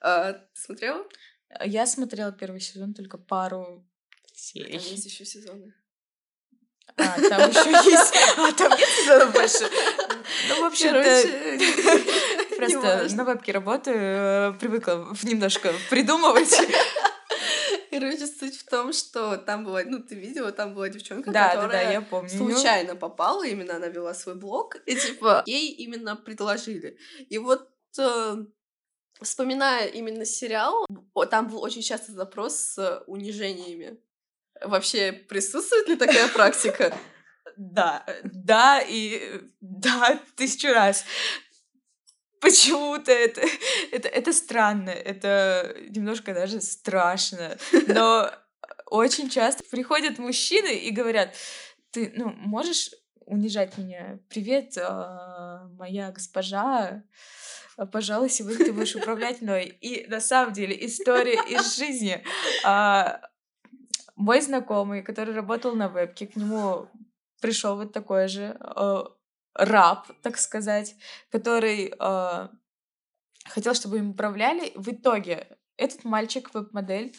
[0.00, 1.04] а, ты смотрела?
[1.64, 3.86] Я смотрела первый сезон, только пару
[4.34, 4.78] серий.
[4.78, 5.74] Там есть еще сезоны.
[6.96, 8.14] А, там еще есть.
[8.36, 9.68] А, там нет сезонов больше.
[10.48, 16.54] Ну, в общем-то, просто на вебке работаю, э, привыкла немножко придумывать.
[17.98, 21.54] Короче, суть в том, что там была, ну, ты видела, там была девчонка, Да, да,
[21.54, 22.28] которая да, я помню.
[22.28, 26.98] случайно попала, именно она вела свой блог, и типа ей именно предложили.
[27.30, 28.36] И вот э,
[29.22, 30.86] вспоминая именно сериал,
[31.30, 33.98] там был очень часто запрос с унижениями.
[34.62, 36.94] Вообще присутствует ли такая практика?
[37.56, 41.06] Да, да и да, тысячу раз.
[42.46, 43.40] Почему-то это,
[43.90, 47.58] это, это странно, это немножко даже страшно.
[47.88, 48.30] Но
[48.88, 51.34] очень часто приходят мужчины и говорят,
[51.90, 52.90] ты, ну, можешь
[53.24, 54.20] унижать меня?
[54.28, 57.02] Привет, а, моя госпожа,
[57.76, 59.64] а, пожалуй, сегодня ты будешь управлять мной.
[59.80, 62.22] И на самом деле история из жизни.
[62.64, 63.22] А,
[64.14, 66.88] мой знакомый, который работал на вебке, к нему
[67.40, 68.56] пришел вот такой же
[69.58, 70.94] раб, так сказать,
[71.30, 72.48] который э,
[73.48, 74.72] хотел, чтобы им управляли.
[74.74, 77.14] В итоге этот мальчик, веб-модель,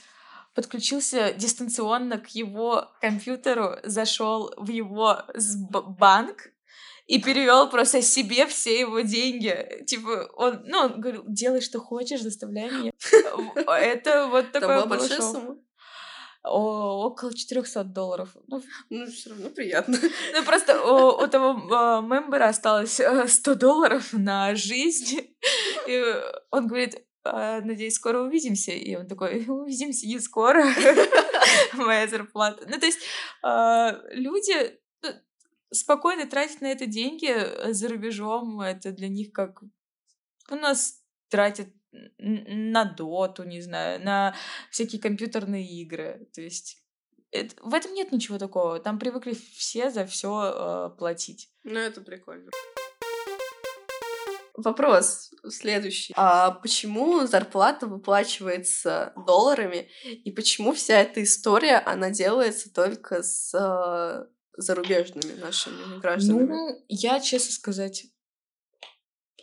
[0.54, 5.24] подключился дистанционно к его компьютеру, зашел в его
[6.00, 6.50] банк
[7.06, 9.84] и перевел просто себе все его деньги.
[9.86, 12.92] Типа, он, ну, он говорил, делай, что хочешь, заставляй меня.
[13.68, 15.58] Это вот такое было большая сумма?
[16.50, 18.36] Около 400 долларов.
[18.48, 19.98] Ну, ну все равно приятно.
[20.34, 25.36] Ну, просто у, у того э, мембера осталось 100 долларов на жизнь.
[25.88, 26.04] И
[26.52, 28.72] он говорит, «А, надеюсь, скоро увидимся.
[28.72, 30.64] И он такой, увидимся не скоро.
[31.74, 32.66] Моя зарплата.
[32.70, 33.00] Ну, то есть
[33.44, 35.10] а, люди ну,
[35.72, 38.62] спокойно тратят на это деньги э, за рубежом.
[38.62, 39.62] Это для них как...
[40.50, 41.68] У нас тратят
[42.18, 44.36] на доту, не знаю, на
[44.72, 46.28] всякие компьютерные игры.
[46.34, 46.84] То есть
[47.32, 48.80] это, в этом нет ничего такого.
[48.80, 51.50] Там привыкли все за все э, платить.
[51.64, 52.50] Ну, это прикольно.
[54.58, 56.14] Вопрос следующий.
[56.18, 64.26] А почему зарплата выплачивается долларами, и почему вся эта история, она делается только с э,
[64.58, 66.50] зарубежными нашими гражданами?
[66.50, 68.08] Ну, я, честно сказать,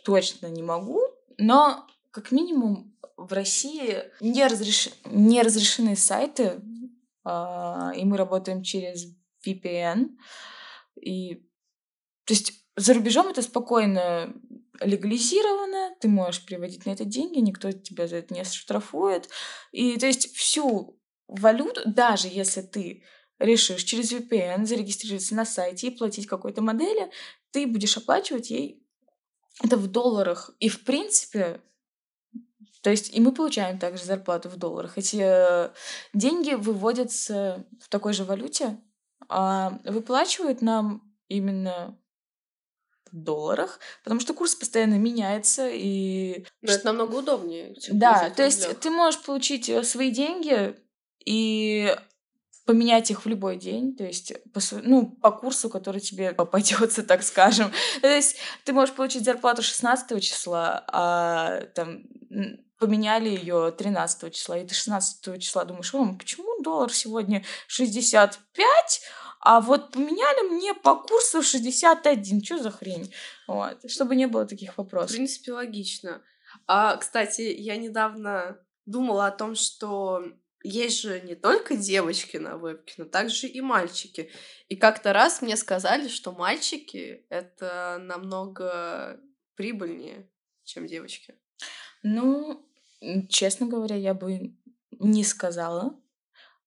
[0.03, 1.01] точно не могу,
[1.37, 4.89] но как минимум в России не, разреш...
[5.03, 6.61] не разрешены сайты,
[7.25, 9.07] а, и мы работаем через
[9.45, 10.11] VPN.
[11.01, 11.35] И,
[12.23, 14.33] то есть за рубежом это спокойно
[14.79, 19.27] легализировано, ты можешь приводить на это деньги, никто тебя за это не штрафует.
[19.73, 20.97] И то есть всю
[21.27, 23.03] валюту, даже если ты
[23.39, 27.11] решишь через VPN зарегистрироваться на сайте и платить какой-то модели,
[27.51, 28.81] ты будешь оплачивать ей
[29.61, 30.51] это в долларах.
[30.59, 31.61] И в принципе
[32.85, 34.95] то есть и мы получаем также зарплату в долларах.
[34.99, 35.71] Эти э,
[36.13, 38.77] деньги выводятся в такой же валюте,
[39.27, 41.97] а выплачивают нам именно
[43.11, 46.45] в долларах, потому что курс постоянно меняется и...
[46.61, 47.75] Но это намного удобнее.
[47.91, 50.75] да, то есть ты можешь получить э, свои деньги
[51.25, 51.91] и
[52.67, 57.23] поменять их в любой день, то есть по, ну, по курсу, который тебе попадется, так
[57.23, 57.71] скажем.
[58.01, 62.03] То есть ты можешь получить зарплату 16 числа, а там
[62.79, 69.01] поменяли ее 13 числа, и ты 16 числа думаешь, о, почему доллар сегодня 65,
[69.39, 72.43] а вот поменяли мне по курсу 61.
[72.43, 73.13] Что за хрень?
[73.47, 73.77] Вот.
[73.89, 75.11] Чтобы не было таких вопросов.
[75.11, 76.23] В принципе, логично.
[76.67, 80.25] А, кстати, я недавно думала о том, что
[80.63, 84.31] есть же не только девочки на вебке, но также и мальчики.
[84.67, 89.19] И как-то раз мне сказали, что мальчики— это намного
[89.55, 90.27] прибыльнее,
[90.63, 91.35] чем девочки.
[92.07, 92.63] Ну,
[93.29, 94.55] честно говоря, я бы
[94.99, 95.99] не сказала.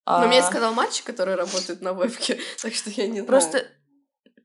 [0.04, 3.64] Но мне а сказал мальчик, который работает на вебке, так что я не Просто,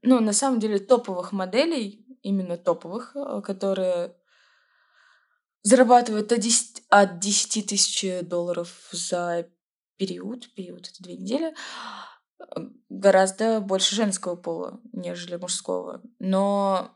[0.03, 4.15] ну, на самом деле, топовых моделей, именно топовых, э, которые
[5.63, 9.49] зарабатывают от 10, от 10 тысяч долларов за
[9.97, 11.55] период, период это две недели,
[12.89, 16.03] гораздо больше женского пола, нежели мужского.
[16.19, 16.95] Но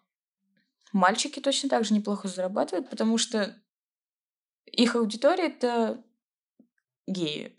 [0.93, 3.55] мальчики точно так же неплохо зарабатывают, потому что
[4.71, 6.03] их аудитория это
[7.07, 7.57] геи.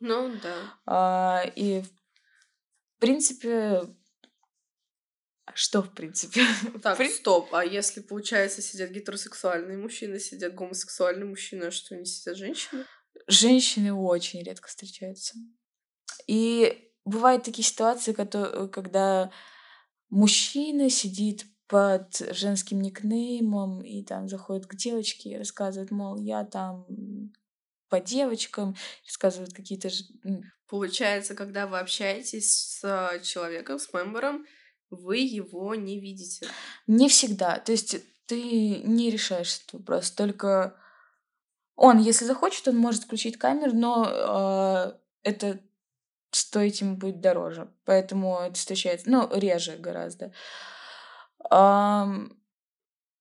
[0.00, 0.78] Ну да.
[0.86, 3.82] А, и в принципе,
[5.54, 6.44] что в принципе?
[6.82, 7.08] Так, При...
[7.08, 7.54] стоп.
[7.54, 12.84] А если, получается, сидят гетеросексуальные мужчины, сидят гомосексуальные мужчины, а что не сидят женщины?
[13.26, 15.34] Женщины очень редко встречаются.
[16.26, 19.30] И бывают такие ситуации, когда
[20.10, 26.86] мужчина сидит под женским никнеймом и там заходит к девочке и рассказывает, мол, я там
[27.88, 29.88] по девочкам, рассказывают какие-то...
[30.68, 34.46] Получается, когда вы общаетесь с человеком, с мембером,
[34.90, 36.48] вы его не видите.
[36.86, 37.58] Не всегда.
[37.58, 37.96] То есть
[38.26, 40.76] ты не решаешь этот вопрос, только
[41.76, 45.60] Он, если захочет, он может включить камеру, но э, это
[46.30, 47.68] стоить ему будет дороже.
[47.84, 50.26] Поэтому это встречается, ну, реже гораздо.
[50.26, 50.32] Эм,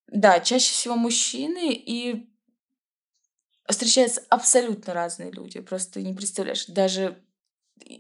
[0.08, 2.30] да, чаще всего мужчины и
[3.68, 5.60] встречаются абсолютно разные люди.
[5.60, 6.66] Просто не представляешь.
[6.68, 7.24] Даже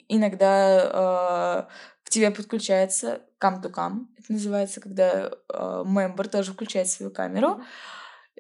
[0.08, 4.08] иногда э, к тебе подключается cam.
[4.18, 7.64] Это называется, когда э, мембер тоже включает свою камеру.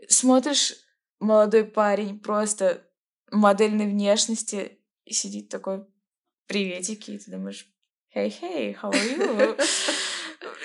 [0.07, 0.75] Смотришь,
[1.19, 2.85] молодой парень просто
[3.31, 5.85] модельной внешности и сидит такой
[6.47, 7.67] приветики, и ты думаешь,
[8.15, 9.59] hey, hey, how are you?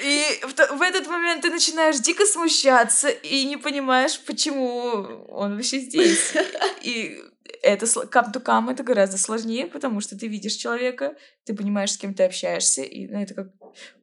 [0.08, 5.80] И в, в этот момент ты начинаешь дико смущаться и не понимаешь, почему он вообще
[5.80, 6.32] здесь.
[6.82, 7.20] И
[7.62, 12.24] это come это гораздо сложнее, потому что ты видишь человека, ты понимаешь, с кем ты
[12.24, 13.48] общаешься, и ну, это как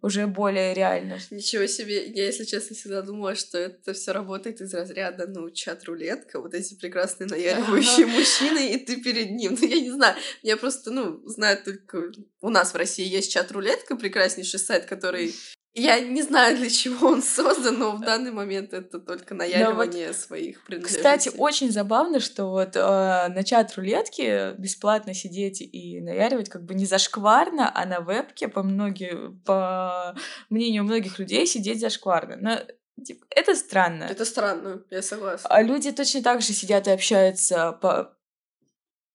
[0.01, 1.19] уже более реально.
[1.31, 6.39] Ничего себе, я, если честно, всегда думала, что это все работает из разряда, ну, чат-рулетка,
[6.39, 9.57] вот эти прекрасные наяривающие мужчины, и ты перед ним.
[9.59, 12.11] Ну, я не знаю, я просто, ну, знаю только...
[12.41, 15.33] У нас в России есть чат-рулетка, прекраснейший сайт, который
[15.75, 20.15] я не знаю, для чего он создан, но в данный момент это только наяривание вот,
[20.15, 20.97] своих принадлежностей.
[20.97, 26.85] Кстати, очень забавно, что вот э, на чат-рулетке бесплатно сидеть и наяривать как бы не
[26.85, 30.15] зашкварно, а на вебке, по, многим, по
[30.49, 32.38] мнению многих людей, сидеть зашкварно.
[32.39, 34.05] Но, типа, это странно.
[34.05, 35.49] Это странно, я согласна.
[35.49, 38.15] А люди точно так же сидят и общаются по,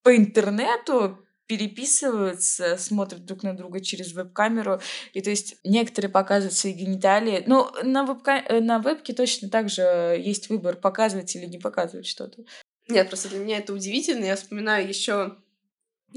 [0.02, 1.18] по интернету,
[1.50, 4.80] переписываются, смотрят друг на друга через веб-камеру.
[5.14, 7.42] И то есть некоторые показывают свои гениталии.
[7.44, 12.06] Ну, на, веб э, на вебке точно так же есть выбор, показывать или не показывать
[12.06, 12.44] что-то.
[12.88, 14.26] Нет, просто для меня это удивительно.
[14.26, 15.38] Я вспоминаю еще,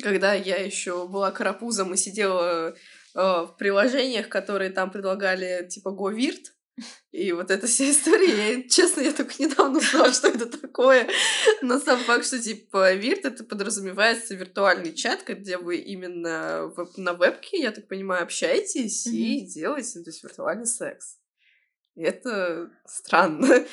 [0.04, 2.76] когда я еще была карапузом и сидела э,
[3.16, 6.52] в приложениях, которые там предлагали типа GoVirt,
[7.12, 11.08] и вот эта вся история, я, честно, я только недавно узнала, что это такое.
[11.62, 17.62] Но сам факт, что, типа, вирт, это подразумевается виртуальный чат, где вы именно на вебке,
[17.62, 19.12] я так понимаю, общаетесь mm-hmm.
[19.12, 21.20] и делаете, то есть, виртуальный секс.
[21.96, 23.66] И это странно.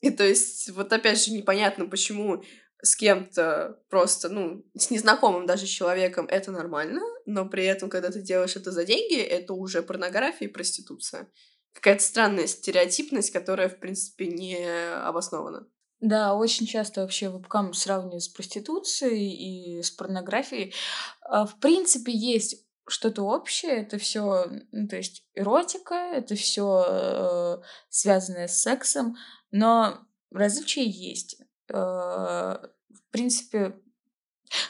[0.00, 2.42] И то есть, вот опять же, непонятно, почему
[2.82, 8.20] с кем-то просто, ну, с незнакомым даже человеком это нормально, но при этом, когда ты
[8.20, 11.28] делаешь это за деньги, это уже порнография и проституция
[11.72, 14.64] какая-то странная стереотипность, которая, в принципе, не
[15.02, 15.66] обоснована.
[16.00, 20.74] Да, очень часто вообще вебкам сравнивают с проституцией и с порнографией.
[21.20, 27.58] А, в принципе, есть что-то общее, это все, ну, то есть эротика, это все э,
[27.88, 29.16] связанное с сексом,
[29.52, 30.00] но
[30.32, 31.40] различия есть.
[31.68, 33.80] Э, в принципе,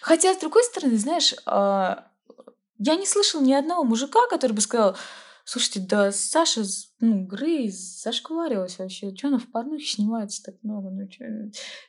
[0.03, 4.97] хотя, с другой стороны, знаешь, э, я не слышал ни одного мужика, который бы сказал,
[5.53, 6.63] Слушайте, да Саша,
[7.01, 9.15] ну, Грейс зашкварилась вообще.
[9.15, 10.89] Чё она в порнухе снимается так много?
[10.89, 11.25] Ну, чё...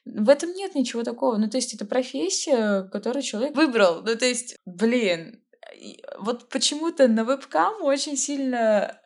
[0.03, 1.37] В этом нет ничего такого.
[1.37, 4.01] Ну, то есть, это профессия, которую человек выбрал.
[4.01, 5.41] Ну, то есть, блин,
[6.19, 8.99] вот почему-то на вебкам очень сильно,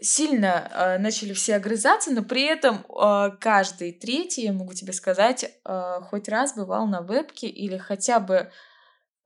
[0.00, 5.44] сильно э, начали все огрызаться, но при этом э, каждый третий, я могу тебе сказать,
[5.64, 8.52] э, хоть раз бывал на вебке или хотя бы...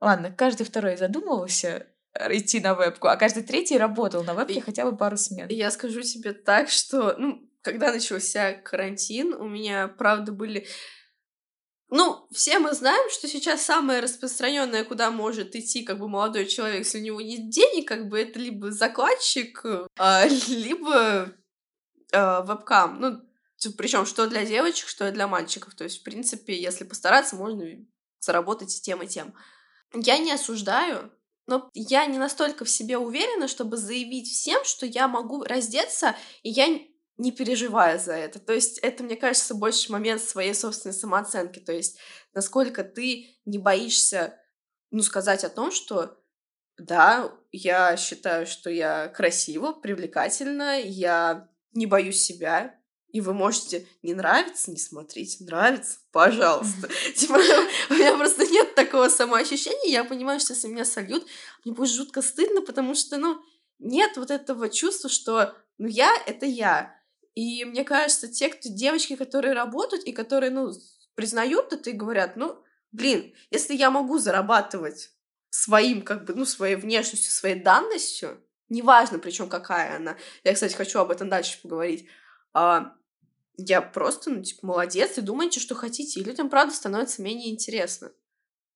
[0.01, 1.85] Ладно, каждый второй задумывался,
[2.29, 5.47] идти на вебку, а каждый третий работал на вебке хотя бы пару смен.
[5.49, 10.67] Я скажу тебе так, что, ну, когда начался карантин, у меня, правда, были...
[11.89, 16.79] Ну, все мы знаем, что сейчас самое распространенное, куда может идти как бы молодой человек,
[16.79, 19.63] если у него нет денег, как бы это либо закладчик,
[19.97, 21.31] а, либо
[22.11, 22.99] а, вебкам.
[22.99, 23.21] Ну,
[23.77, 25.75] причем что для девочек, что и для мальчиков.
[25.75, 27.63] То есть, в принципе, если постараться, можно
[28.19, 29.35] заработать и тем, и тем.
[29.93, 31.11] Я не осуждаю,
[31.47, 36.49] но я не настолько в себе уверена, чтобы заявить всем, что я могу раздеться, и
[36.49, 36.67] я
[37.17, 38.39] не переживаю за это.
[38.39, 41.59] То есть это, мне кажется, больше момент своей собственной самооценки.
[41.59, 41.97] То есть
[42.33, 44.39] насколько ты не боишься,
[44.91, 46.17] ну, сказать о том, что
[46.77, 52.79] да, я считаю, что я красива, привлекательна, я не боюсь себя,
[53.13, 56.89] и вы можете не нравиться, не смотреть, нравится, пожалуйста.
[57.15, 57.33] Типа,
[57.89, 61.25] у меня просто нет такого самоощущения, я понимаю, что если меня сольют,
[61.63, 63.39] мне будет жутко стыдно, потому что, ну,
[63.77, 66.99] нет вот этого чувства, что, ну, я— это я.
[67.35, 70.73] И мне кажется, те, кто, девочки, которые работают и которые, ну,
[71.13, 72.57] признают это и говорят, ну,
[72.91, 75.11] блин, если я могу зарабатывать
[75.51, 80.17] своим, как бы, ну, своей внешностью, своей данностью, неважно, причем какая она.
[80.43, 82.07] Я, кстати, хочу об этом дальше поговорить.
[82.53, 82.95] А,
[83.57, 86.19] я просто, ну, типа, молодец, и думайте, что хотите.
[86.19, 88.11] И людям, правда, становится менее интересно.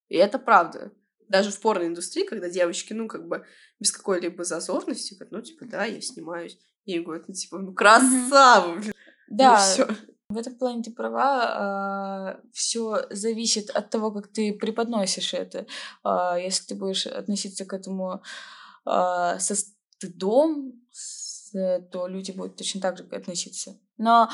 [0.08, 0.92] И это правда.
[1.28, 3.46] Даже в порной индустрии, когда девочки, ну, как бы,
[3.80, 6.58] без какой-либо зазорности, говорят, ну, типа, да, я снимаюсь.
[6.86, 8.82] И говорят, ну, типа, ну, красава,
[9.30, 9.60] Да,
[10.30, 11.44] В этом плане ты права.
[11.44, 15.66] А, Все зависит от того, как ты преподносишь это.
[16.04, 18.22] А, Если ты будешь относиться к этому
[18.86, 20.82] а, со стыдом,
[21.54, 23.80] то люди будут точно так же относиться.
[23.98, 24.30] Но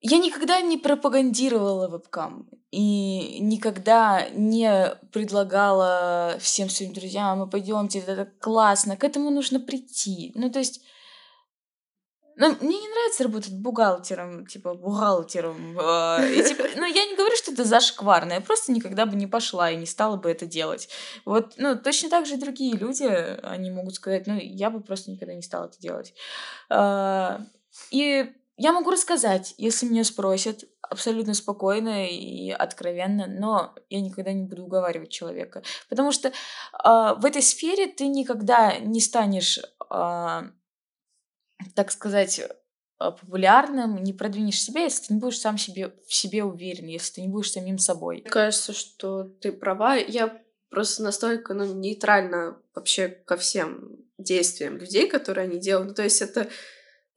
[0.00, 8.16] я никогда не пропагандировала вебкам и никогда не предлагала всем своим друзьям, мы пойдемте, это
[8.16, 10.32] так классно, к этому нужно прийти.
[10.34, 10.82] Ну, то есть
[12.40, 15.76] ну, мне не нравится работать бухгалтером, типа бухгалтером.
[15.76, 19.26] э, и, типа, ну, я не говорю, что это зашкварно, я просто никогда бы не
[19.26, 20.88] пошла и не стала бы это делать.
[21.24, 23.06] Вот, ну, точно так же и другие люди,
[23.42, 26.14] они могут сказать, ну, я бы просто никогда не стала это делать.
[26.70, 27.40] А,
[27.90, 34.44] И я могу рассказать, если меня спросят, абсолютно спокойно и откровенно, но я никогда не
[34.44, 35.62] буду уговаривать человека.
[35.88, 36.32] Потому что
[36.72, 40.44] а, в этой сфере ты никогда не станешь, а,
[41.74, 42.40] так сказать,
[42.98, 47.14] а, популярным, не продвинешь себя, если ты не будешь сам себе, в себе уверен, если
[47.14, 48.22] ты не будешь самим собой.
[48.22, 49.94] Мне кажется, что ты права.
[49.94, 55.90] Я просто настолько ну, нейтральна вообще ко всем действиям людей, которые они делают.
[55.90, 56.48] Ну, то есть это,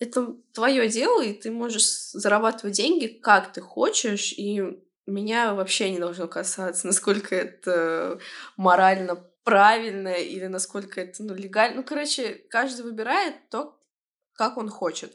[0.02, 6.00] это твое дело, и ты можешь зарабатывать деньги как ты хочешь, и меня вообще не
[6.00, 8.20] должно касаться, насколько это
[8.58, 11.78] морально правильно или насколько это ну, легально.
[11.78, 13.80] Ну, короче, каждый выбирает то,
[14.34, 15.14] как он хочет.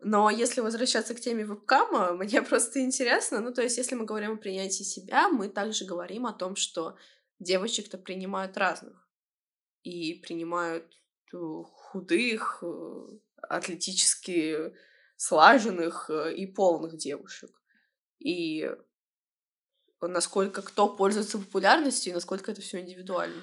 [0.00, 4.32] Но если возвращаться к теме вебкама, мне просто интересно, ну, то есть, если мы говорим
[4.32, 6.96] о принятии себя, мы также говорим о том, что
[7.38, 9.08] девочек-то принимают разных.
[9.84, 10.84] И принимают
[11.32, 14.74] э, худых, э, атлетически
[15.16, 17.50] слаженных э, и полных девушек.
[18.18, 18.70] И
[20.00, 23.42] насколько кто пользуется популярностью и насколько это все индивидуально.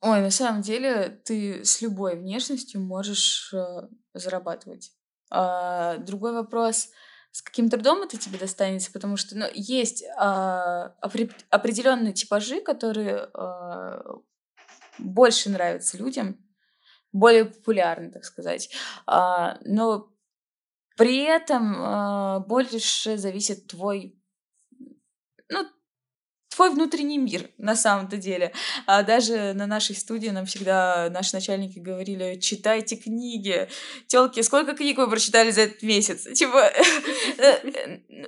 [0.00, 4.92] Ой, на самом деле ты с любой внешностью можешь э, зарабатывать.
[5.30, 6.90] А, другой вопрос,
[7.32, 13.28] с каким трудом это тебе достанется, потому что ну, есть а, опре- определенные типажи, которые
[13.32, 14.20] а,
[14.98, 16.38] больше нравятся людям,
[17.14, 18.68] более популярны, так сказать.
[19.06, 20.10] А, но
[20.96, 24.18] при этом а, больше зависит твой,
[25.48, 25.66] ну,
[26.54, 28.52] твой внутренний мир на самом-то деле.
[28.86, 33.68] А даже на нашей студии нам всегда наши начальники говорили, читайте книги.
[34.08, 36.24] Телки, сколько книг вы прочитали за этот месяц?
[36.34, 36.72] Типа,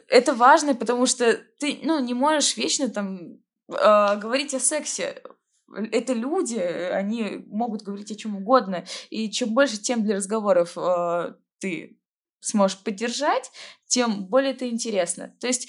[0.08, 5.20] это важно, потому что ты, ну, не можешь вечно там а, говорить о сексе.
[5.74, 8.84] Это люди, они могут говорить о чем угодно.
[9.10, 11.98] И чем больше тем для разговоров а, ты
[12.40, 13.50] сможешь поддержать,
[13.86, 15.34] тем более это интересно.
[15.40, 15.68] То есть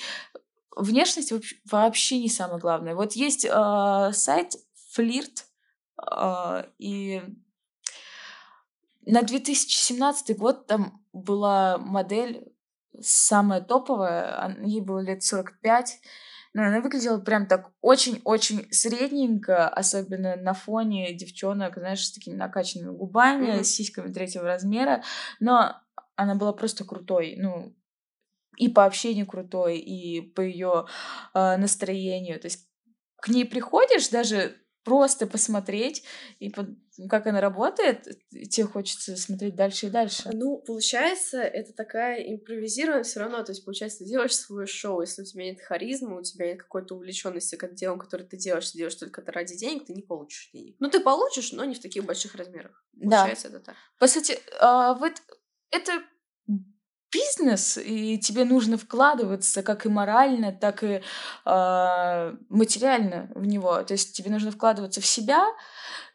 [0.76, 1.34] внешность
[1.66, 2.96] вообще не самое главное.
[2.96, 4.54] Вот есть э, сайт
[4.92, 5.46] Флирт,
[6.12, 7.22] э, и
[9.06, 12.52] на 2017 год там была модель
[13.02, 16.00] самая топовая, ей было лет 45,
[16.58, 22.98] но она выглядела прям так очень-очень средненько, особенно на фоне девчонок, знаешь, с такими накачанными
[22.98, 23.64] губами, mm-hmm.
[23.64, 25.04] с сиськами третьего размера,
[25.40, 25.76] но
[26.16, 27.76] она была просто крутой, ну,
[28.58, 30.88] и по общению крутой, и по ее
[31.36, 32.40] э, настроению.
[32.40, 32.68] То есть
[33.18, 34.56] к ней приходишь даже
[34.88, 36.02] просто посмотреть,
[36.40, 36.66] и по,
[37.10, 38.08] как она работает,
[38.50, 40.30] тебе хочется смотреть дальше и дальше.
[40.32, 43.44] Ну, получается, это такая импровизированная все равно.
[43.44, 46.62] То есть, получается, ты делаешь свое шоу, если у тебя нет харизмы, у тебя нет
[46.62, 50.04] какой-то увлеченности к делу, которое ты делаешь, ты делаешь только это ради денег, ты не
[50.04, 50.78] получишь денег.
[50.80, 52.86] Ну, ты получишь, но не в таких больших размерах.
[52.98, 53.58] Получается, да.
[53.58, 53.76] это так.
[54.00, 55.22] По сути, э, вот
[55.72, 56.02] это
[57.18, 61.02] бизнес, и тебе нужно вкладываться как и морально, так и
[61.46, 63.84] э, материально в него.
[63.84, 65.46] То есть тебе нужно вкладываться в себя,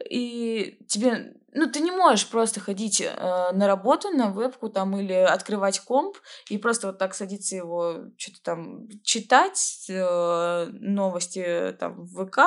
[0.09, 5.13] и тебе, ну, ты не можешь просто ходить э, на работу, на вебку там или
[5.13, 6.17] открывать комп
[6.49, 12.39] и просто вот так садиться его что-то там читать, э, новости там в ВК,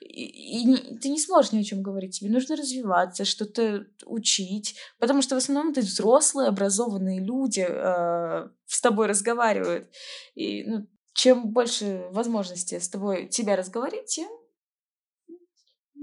[0.00, 2.20] и, и ты не сможешь ни о чем говорить.
[2.20, 8.80] Тебе нужно развиваться, что-то учить, потому что в основном это взрослые, образованные люди э, с
[8.80, 9.88] тобой разговаривают.
[10.34, 14.28] И ну, чем больше возможностей с тобой тебя разговаривать, тем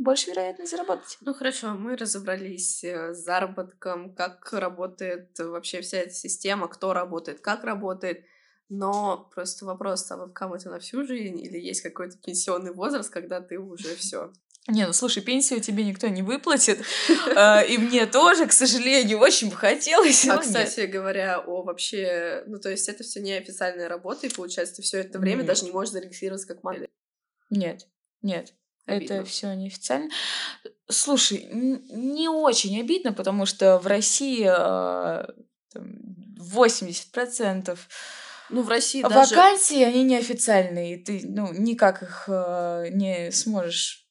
[0.04, 1.18] больше вероятность заработать.
[1.22, 7.64] Ну хорошо, мы разобрались с заработком, как работает вообще вся эта система, кто работает, как
[7.64, 8.26] работает.
[8.70, 13.40] Но просто вопрос, а вебкам это на всю жизнь или есть какой-то пенсионный возраст, когда
[13.42, 14.32] ты уже все?
[14.68, 16.80] Не, ну слушай, пенсию тебе никто не выплатит,
[17.10, 20.26] и мне тоже, к сожалению, очень бы хотелось.
[20.26, 24.82] А, кстати говоря, о вообще, ну то есть это все неофициальная работа, и получается, ты
[24.82, 26.90] все это время даже не можешь зарегистрироваться как модель.
[27.50, 27.88] Нет,
[28.22, 28.54] нет.
[28.86, 29.14] Обидно.
[29.14, 30.10] Это все неофициально.
[30.90, 35.26] Слушай, не очень обидно, потому что в России э,
[35.72, 37.78] там, 80%
[38.50, 39.36] Ну, в России даже...
[39.36, 44.04] Вакансии, они неофициальные, и ты, ну, никак их э, не сможешь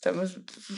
[0.00, 0.26] там,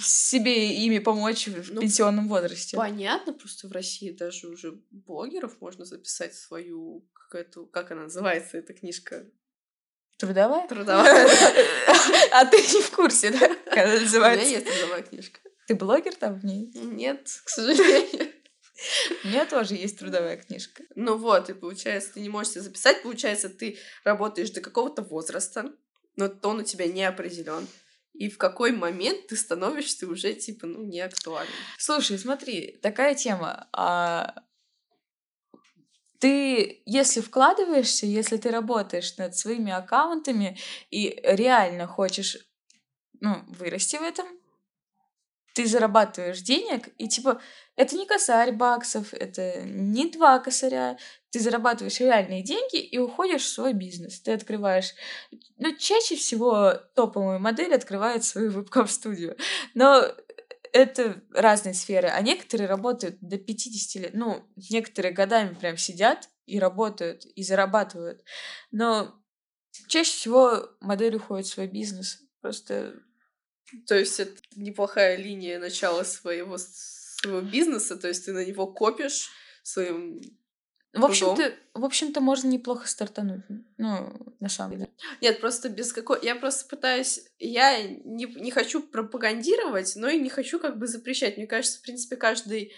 [0.02, 2.76] себе ими помочь в ну, пенсионном возрасте.
[2.76, 8.72] Понятно, просто в России даже уже блогеров можно записать свою какую-то, как она называется, эта
[8.72, 9.26] книжка?
[10.20, 10.68] Трудовая?
[10.68, 11.28] Трудовая.
[12.32, 14.44] А ты не в курсе, да, она называется?
[14.44, 15.40] У меня есть трудовая книжка.
[15.66, 16.70] Ты блогер там в ней?
[16.74, 18.28] Нет, к сожалению.
[19.24, 20.82] У меня тоже есть трудовая книжка.
[20.94, 25.72] Ну вот, и получается, ты не можешь себе записать, получается, ты работаешь до какого-то возраста,
[26.16, 27.66] но то он у тебя не определен.
[28.12, 31.54] И в какой момент ты становишься уже, типа, ну, не актуальным.
[31.78, 33.68] Слушай, смотри, такая тема.
[33.72, 34.34] А
[36.20, 40.58] ты, если вкладываешься, если ты работаешь над своими аккаунтами
[40.90, 42.36] и реально хочешь
[43.20, 44.26] ну, вырасти в этом,
[45.54, 47.40] ты зарабатываешь денег, и типа
[47.74, 50.98] это не косарь баксов, это не два косаря,
[51.30, 54.20] ты зарабатываешь реальные деньги и уходишь в свой бизнес.
[54.20, 54.94] Ты открываешь...
[55.56, 59.36] Ну, чаще всего топовые модели открывают свою вебкам-студию.
[59.74, 60.04] Но
[60.72, 64.14] это разные сферы, а некоторые работают до 50 лет.
[64.14, 68.24] Ну, некоторые годами прям сидят и работают, и зарабатывают.
[68.70, 69.14] Но
[69.88, 72.22] чаще всего модель уходит в свой бизнес.
[72.40, 72.94] Просто...
[73.86, 79.30] То есть это неплохая линия начала своего, своего бизнеса, то есть ты на него копишь
[79.62, 80.20] своим
[80.92, 83.42] в общем-то, в общем-то, можно неплохо стартануть.
[83.78, 84.90] Ну, на самом деле.
[85.20, 86.18] Нет, просто без какой...
[86.24, 87.20] Я просто пытаюсь...
[87.38, 91.36] Я не, не хочу пропагандировать, но и не хочу как бы запрещать.
[91.36, 92.72] Мне кажется, в принципе, каждый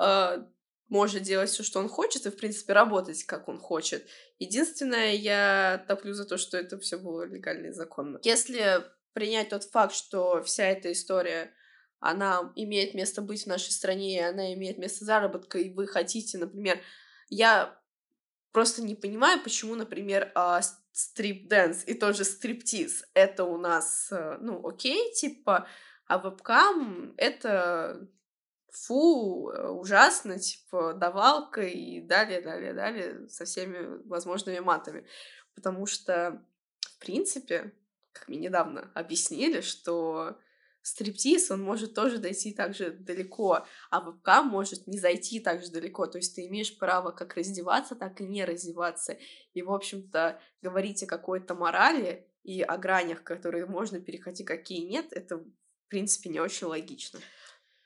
[0.00, 0.44] э,
[0.88, 4.06] может делать все, что он хочет, и, в принципе, работать, как он хочет.
[4.38, 8.18] Единственное, я топлю за то, что это все было легально и законно.
[8.22, 11.52] Если принять тот факт, что вся эта история
[12.00, 16.38] она имеет место быть в нашей стране, и она имеет место заработка, и вы хотите,
[16.38, 16.80] например,
[17.28, 17.78] я
[18.52, 20.60] просто не понимаю, почему, например, а,
[20.92, 25.68] strip dance и тоже стриптиз— это у нас, э, ну, окей, типа,
[26.06, 28.08] а вебкам— это
[28.72, 35.06] фу, э, ужасно, типа, давалка и далее, далее, далее со всеми возможными матами.
[35.54, 36.42] Потому что,
[36.80, 37.72] в принципе,
[38.12, 40.36] как мне недавно объяснили, что
[40.82, 45.70] стриптиз, он может тоже дойти так же далеко, а вебкам может не зайти так же
[45.70, 46.06] далеко.
[46.06, 49.16] То есть ты имеешь право как раздеваться, так и не раздеваться.
[49.54, 55.12] И, в общем-то, говорить о какой-то морали и о гранях, которые можно переходить, какие нет,
[55.12, 55.46] это, в
[55.88, 57.20] принципе, не очень логично.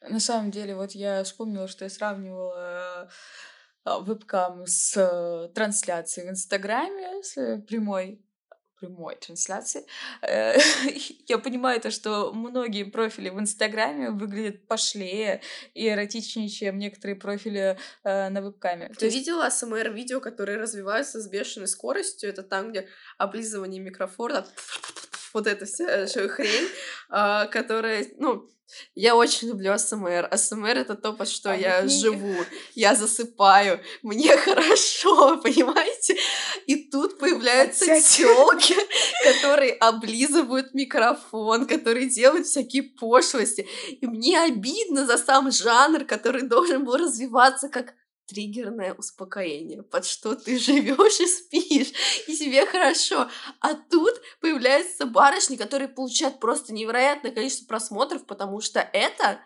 [0.08, 3.08] На самом деле, вот я вспомнила, что я сравнивала
[3.84, 8.24] э, вебкам с э, трансляцией в Инстаграме, с прямой
[8.82, 9.84] прямой трансляции,
[10.22, 10.56] э,
[11.28, 15.40] я понимаю то, что многие профили в Инстаграме выглядят пошлее
[15.74, 18.92] и эротичнее, чем некоторые профили э, на вебкаме.
[18.98, 19.16] Ты есть...
[19.16, 22.28] видела АСМР-видео, которые развиваются с бешеной скоростью?
[22.28, 24.46] Это там, где облизывание микрофона,
[25.32, 26.68] вот эта вся хрень,
[27.08, 28.48] а, которая, ну,
[28.94, 30.28] я очень люблю АСМР.
[30.30, 32.36] АСМР— это то, под что а я живу.
[32.74, 33.80] Я засыпаю.
[34.02, 36.16] Мне хорошо, понимаете?
[36.66, 38.76] И тут появляются тёлки,
[39.24, 43.66] которые облизывают микрофон, которые делают всякие пошлости.
[44.00, 47.94] И мне обидно за сам жанр, который должен был развиваться как
[48.32, 51.92] триггерное успокоение, под что ты живешь и спишь,
[52.26, 53.28] и тебе хорошо.
[53.60, 59.40] А тут появляются барышни, которые получают просто невероятное количество просмотров, потому что это,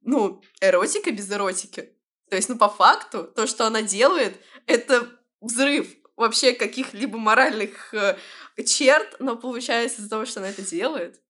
[0.00, 1.96] ну, эротика без эротики.
[2.30, 5.08] То есть, ну, по факту, то, что она делает, это
[5.40, 8.16] взрыв вообще каких-либо моральных э,
[8.64, 11.20] черт, но получается из-за того, что она это делает,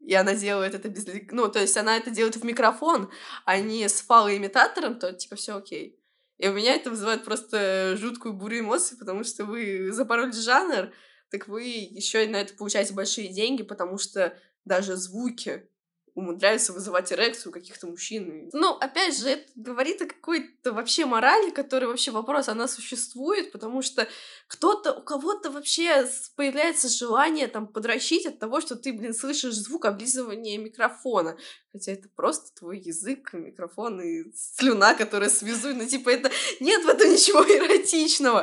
[0.00, 1.06] и она делает это без...
[1.30, 3.10] Ну, то есть она это делает в микрофон,
[3.44, 6.01] а не с фалоимитатором, то, типа, все окей.
[6.38, 10.92] И у меня это вызывает просто жуткую бурю эмоций, потому что вы запороли жанр,
[11.30, 15.68] так вы еще и на это получаете большие деньги, потому что даже звуки
[16.14, 18.50] умудряются вызывать эрекцию у каких-то мужчин.
[18.52, 23.82] Ну, опять же, это говорит о какой-то вообще морали, которая вообще вопрос, она существует, потому
[23.82, 24.06] что
[24.46, 26.06] кто-то, у кого-то вообще
[26.36, 31.36] появляется желание там подращить от того, что ты, блин, слышишь звук облизывания микрофона.
[31.72, 35.78] Хотя это просто твой язык, микрофон и слюна, которая связует.
[35.78, 38.42] Ну, типа, это нет в этом ничего эротичного.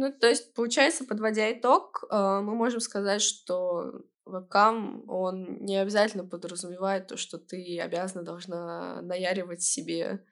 [0.00, 6.24] Ну, то есть, получается, подводя итог, э, мы можем сказать, что вебкам, он не обязательно
[6.24, 10.24] подразумевает то, что ты обязана должна наяривать себе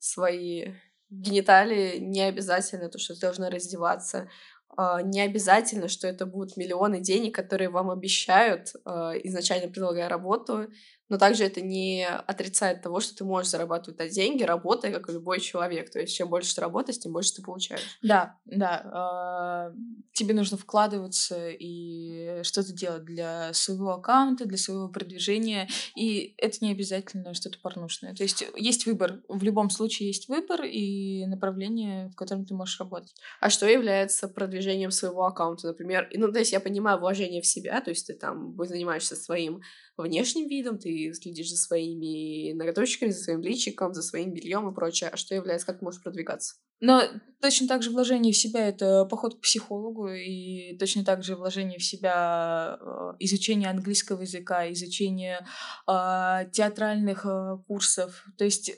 [0.00, 0.72] свои
[1.08, 4.28] гениталии, не обязательно то, что ты должна раздеваться,
[4.76, 10.68] а, не обязательно, что это будут миллионы денег, которые вам обещают, а, изначально предлагая работу,
[11.12, 15.12] но также это не отрицает того, что ты можешь зарабатывать на деньги, работая, как и
[15.12, 15.90] любой человек.
[15.90, 17.98] То есть чем больше ты работаешь, тем больше ты получаешь.
[18.00, 19.68] Да, да.
[19.70, 19.76] Э,
[20.14, 25.68] тебе нужно вкладываться и что-то делать для своего аккаунта, для своего продвижения.
[25.94, 28.14] И это не обязательно что-то порнушное.
[28.14, 29.20] То есть есть выбор.
[29.28, 33.14] В любом случае есть выбор и направление, в котором ты можешь работать.
[33.38, 36.08] А что является продвижением своего аккаунта, например?
[36.14, 39.60] Ну, то есть я понимаю вложение в себя, то есть ты там занимаешься своим
[39.96, 45.10] внешним видом, ты следишь за своими ноготочками, за своим личиком, за своим бельем и прочее.
[45.10, 46.56] А что является, как ты можешь продвигаться?
[46.80, 47.02] Но
[47.40, 51.78] точно так же вложение в себя— это поход к психологу, и точно так же вложение
[51.78, 55.46] в себя э, изучение английского языка, изучение
[55.86, 58.24] э, театральных э, курсов.
[58.36, 58.72] То есть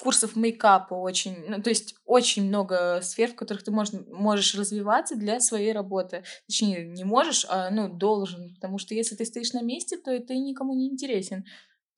[0.00, 5.16] курсов мейкапа очень, ну, то есть очень много сфер, в которых ты можешь, можешь развиваться
[5.16, 6.24] для своей работы.
[6.46, 10.38] Точнее, не можешь, а, ну, должен, потому что если ты стоишь на месте, то ты
[10.38, 11.44] никому не интересен.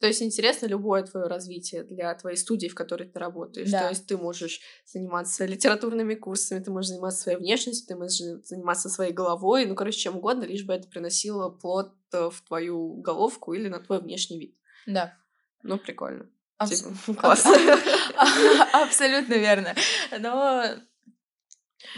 [0.00, 3.70] То есть интересно любое твое развитие для твоей студии, в которой ты работаешь.
[3.70, 3.82] Да.
[3.82, 8.88] То есть ты можешь заниматься литературными курсами, ты можешь заниматься своей внешностью, ты можешь заниматься
[8.88, 13.52] своей головой, ну, короче, чем угодно, лишь бы это приносило плод э, в твою головку
[13.52, 14.56] или на твой внешний вид.
[14.86, 15.16] Да.
[15.62, 16.28] Ну, прикольно.
[16.66, 17.52] Типа, классно.
[18.72, 19.74] Абсолютно верно.
[20.18, 20.64] Но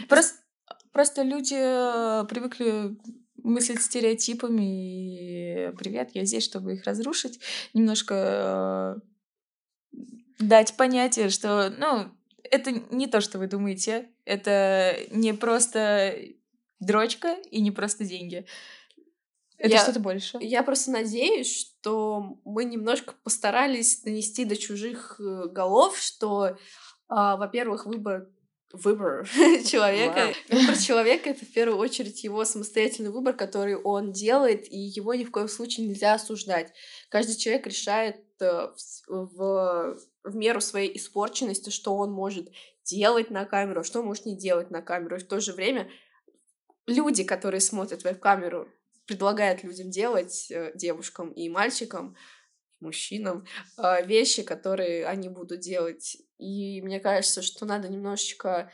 [0.07, 0.39] просто,
[0.91, 2.97] просто люди э, привыкли
[3.43, 7.39] мыслить стереотипами, и привет, я здесь, чтобы их разрушить,
[7.73, 9.01] немножко
[9.93, 9.99] э,
[10.39, 12.11] дать понятие, что, ну,
[12.43, 16.15] это не то, что вы думаете, это не просто
[16.79, 18.45] дрочка и не просто деньги.
[19.57, 20.37] Это я, что-то больше.
[20.41, 26.57] Я просто надеюсь, что мы немножко постарались донести до чужих э, голов, что,
[27.07, 28.27] а, во-первых, выбор
[28.73, 29.27] выбор
[29.65, 30.33] человека.
[30.49, 30.59] Wow.
[30.59, 35.23] Выбор человека это в первую очередь его самостоятельный выбор, который он делает, и его ни
[35.23, 36.73] в коем случае нельзя осуждать.
[37.09, 38.69] Каждый человек решает э,
[39.07, 42.49] в, в меру своей испорченности, что он может
[42.83, 45.15] делать на камеру, а что может не делать на камеру.
[45.15, 45.89] И в то же время
[46.87, 48.67] люди, которые смотрят в камеру,
[49.05, 52.15] предлагает людям делать, э, девушкам и мальчикам,
[52.79, 53.45] мужчинам,
[53.77, 56.17] э, вещи, которые они будут делать.
[56.37, 58.71] И мне кажется, что надо немножечко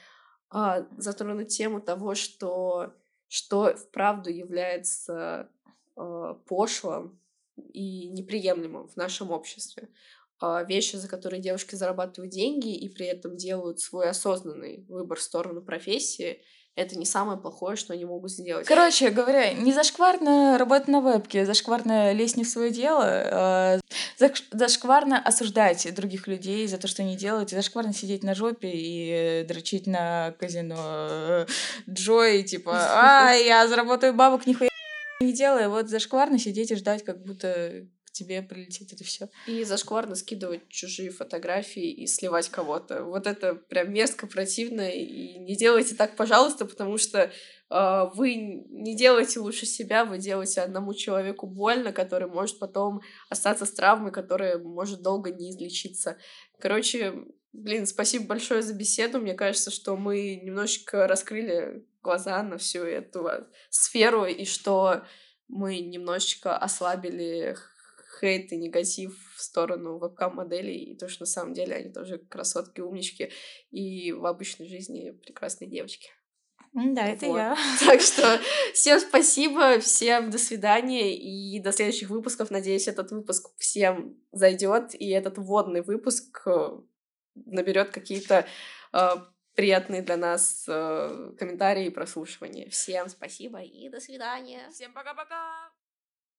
[0.49, 2.93] а, затронуть тему того, что,
[3.29, 5.49] что вправду является
[5.95, 7.21] а, пошлым
[7.55, 9.87] и неприемлемым в нашем обществе.
[10.39, 15.21] А, вещи, за которые девушки зарабатывают деньги и при этом делают свой осознанный выбор в
[15.21, 16.41] сторону профессии—
[16.81, 18.67] это не самое плохое, что они могут сделать.
[18.67, 23.79] Короче говоря, не зашкварно работать на вебке, зашкварно лезть не в свое дело, а
[24.51, 29.45] зашкварно осуждать других людей за то, что они делают, и зашкварно сидеть на жопе и
[29.47, 31.45] дрочить на казино
[31.89, 34.69] Джой, типа, а, я заработаю бабок, нихуя
[35.21, 37.85] не делаю, вот зашкварно сидеть и ждать, как будто
[38.21, 39.29] тебе прилетит это все.
[39.47, 43.03] И зашкварно скидывать чужие фотографии и сливать кого-то.
[43.03, 44.89] Вот это прям мерзко, противно.
[44.89, 47.31] И не делайте так, пожалуйста, потому что
[47.69, 53.65] э, вы не делаете лучше себя, вы делаете одному человеку больно, который может потом остаться
[53.65, 56.17] с травмой, которая может долго не излечиться.
[56.59, 57.13] Короче,
[57.53, 59.19] блин, спасибо большое за беседу.
[59.19, 63.29] Мне кажется, что мы немножечко раскрыли глаза на всю эту
[63.69, 65.03] сферу, и что
[65.51, 67.57] мы немножечко ослабили
[68.21, 72.79] хейт и негатив в сторону вебкам-моделей, и то, что на самом деле они тоже красотки,
[72.79, 73.31] умнички,
[73.71, 76.09] и в обычной жизни прекрасные девочки.
[76.73, 77.37] Да, это вот.
[77.37, 77.57] я.
[77.85, 78.39] Так что
[78.73, 82.49] всем спасибо, всем до свидания и до следующих выпусков.
[82.49, 86.79] Надеюсь, этот выпуск всем зайдет, и этот вводный выпуск э,
[87.35, 88.45] наберет какие-то
[88.93, 89.09] э,
[89.55, 92.69] приятные для нас э, комментарии и прослушивания.
[92.69, 94.69] Всем спасибо и до свидания.
[94.71, 95.60] Всем пока-пока.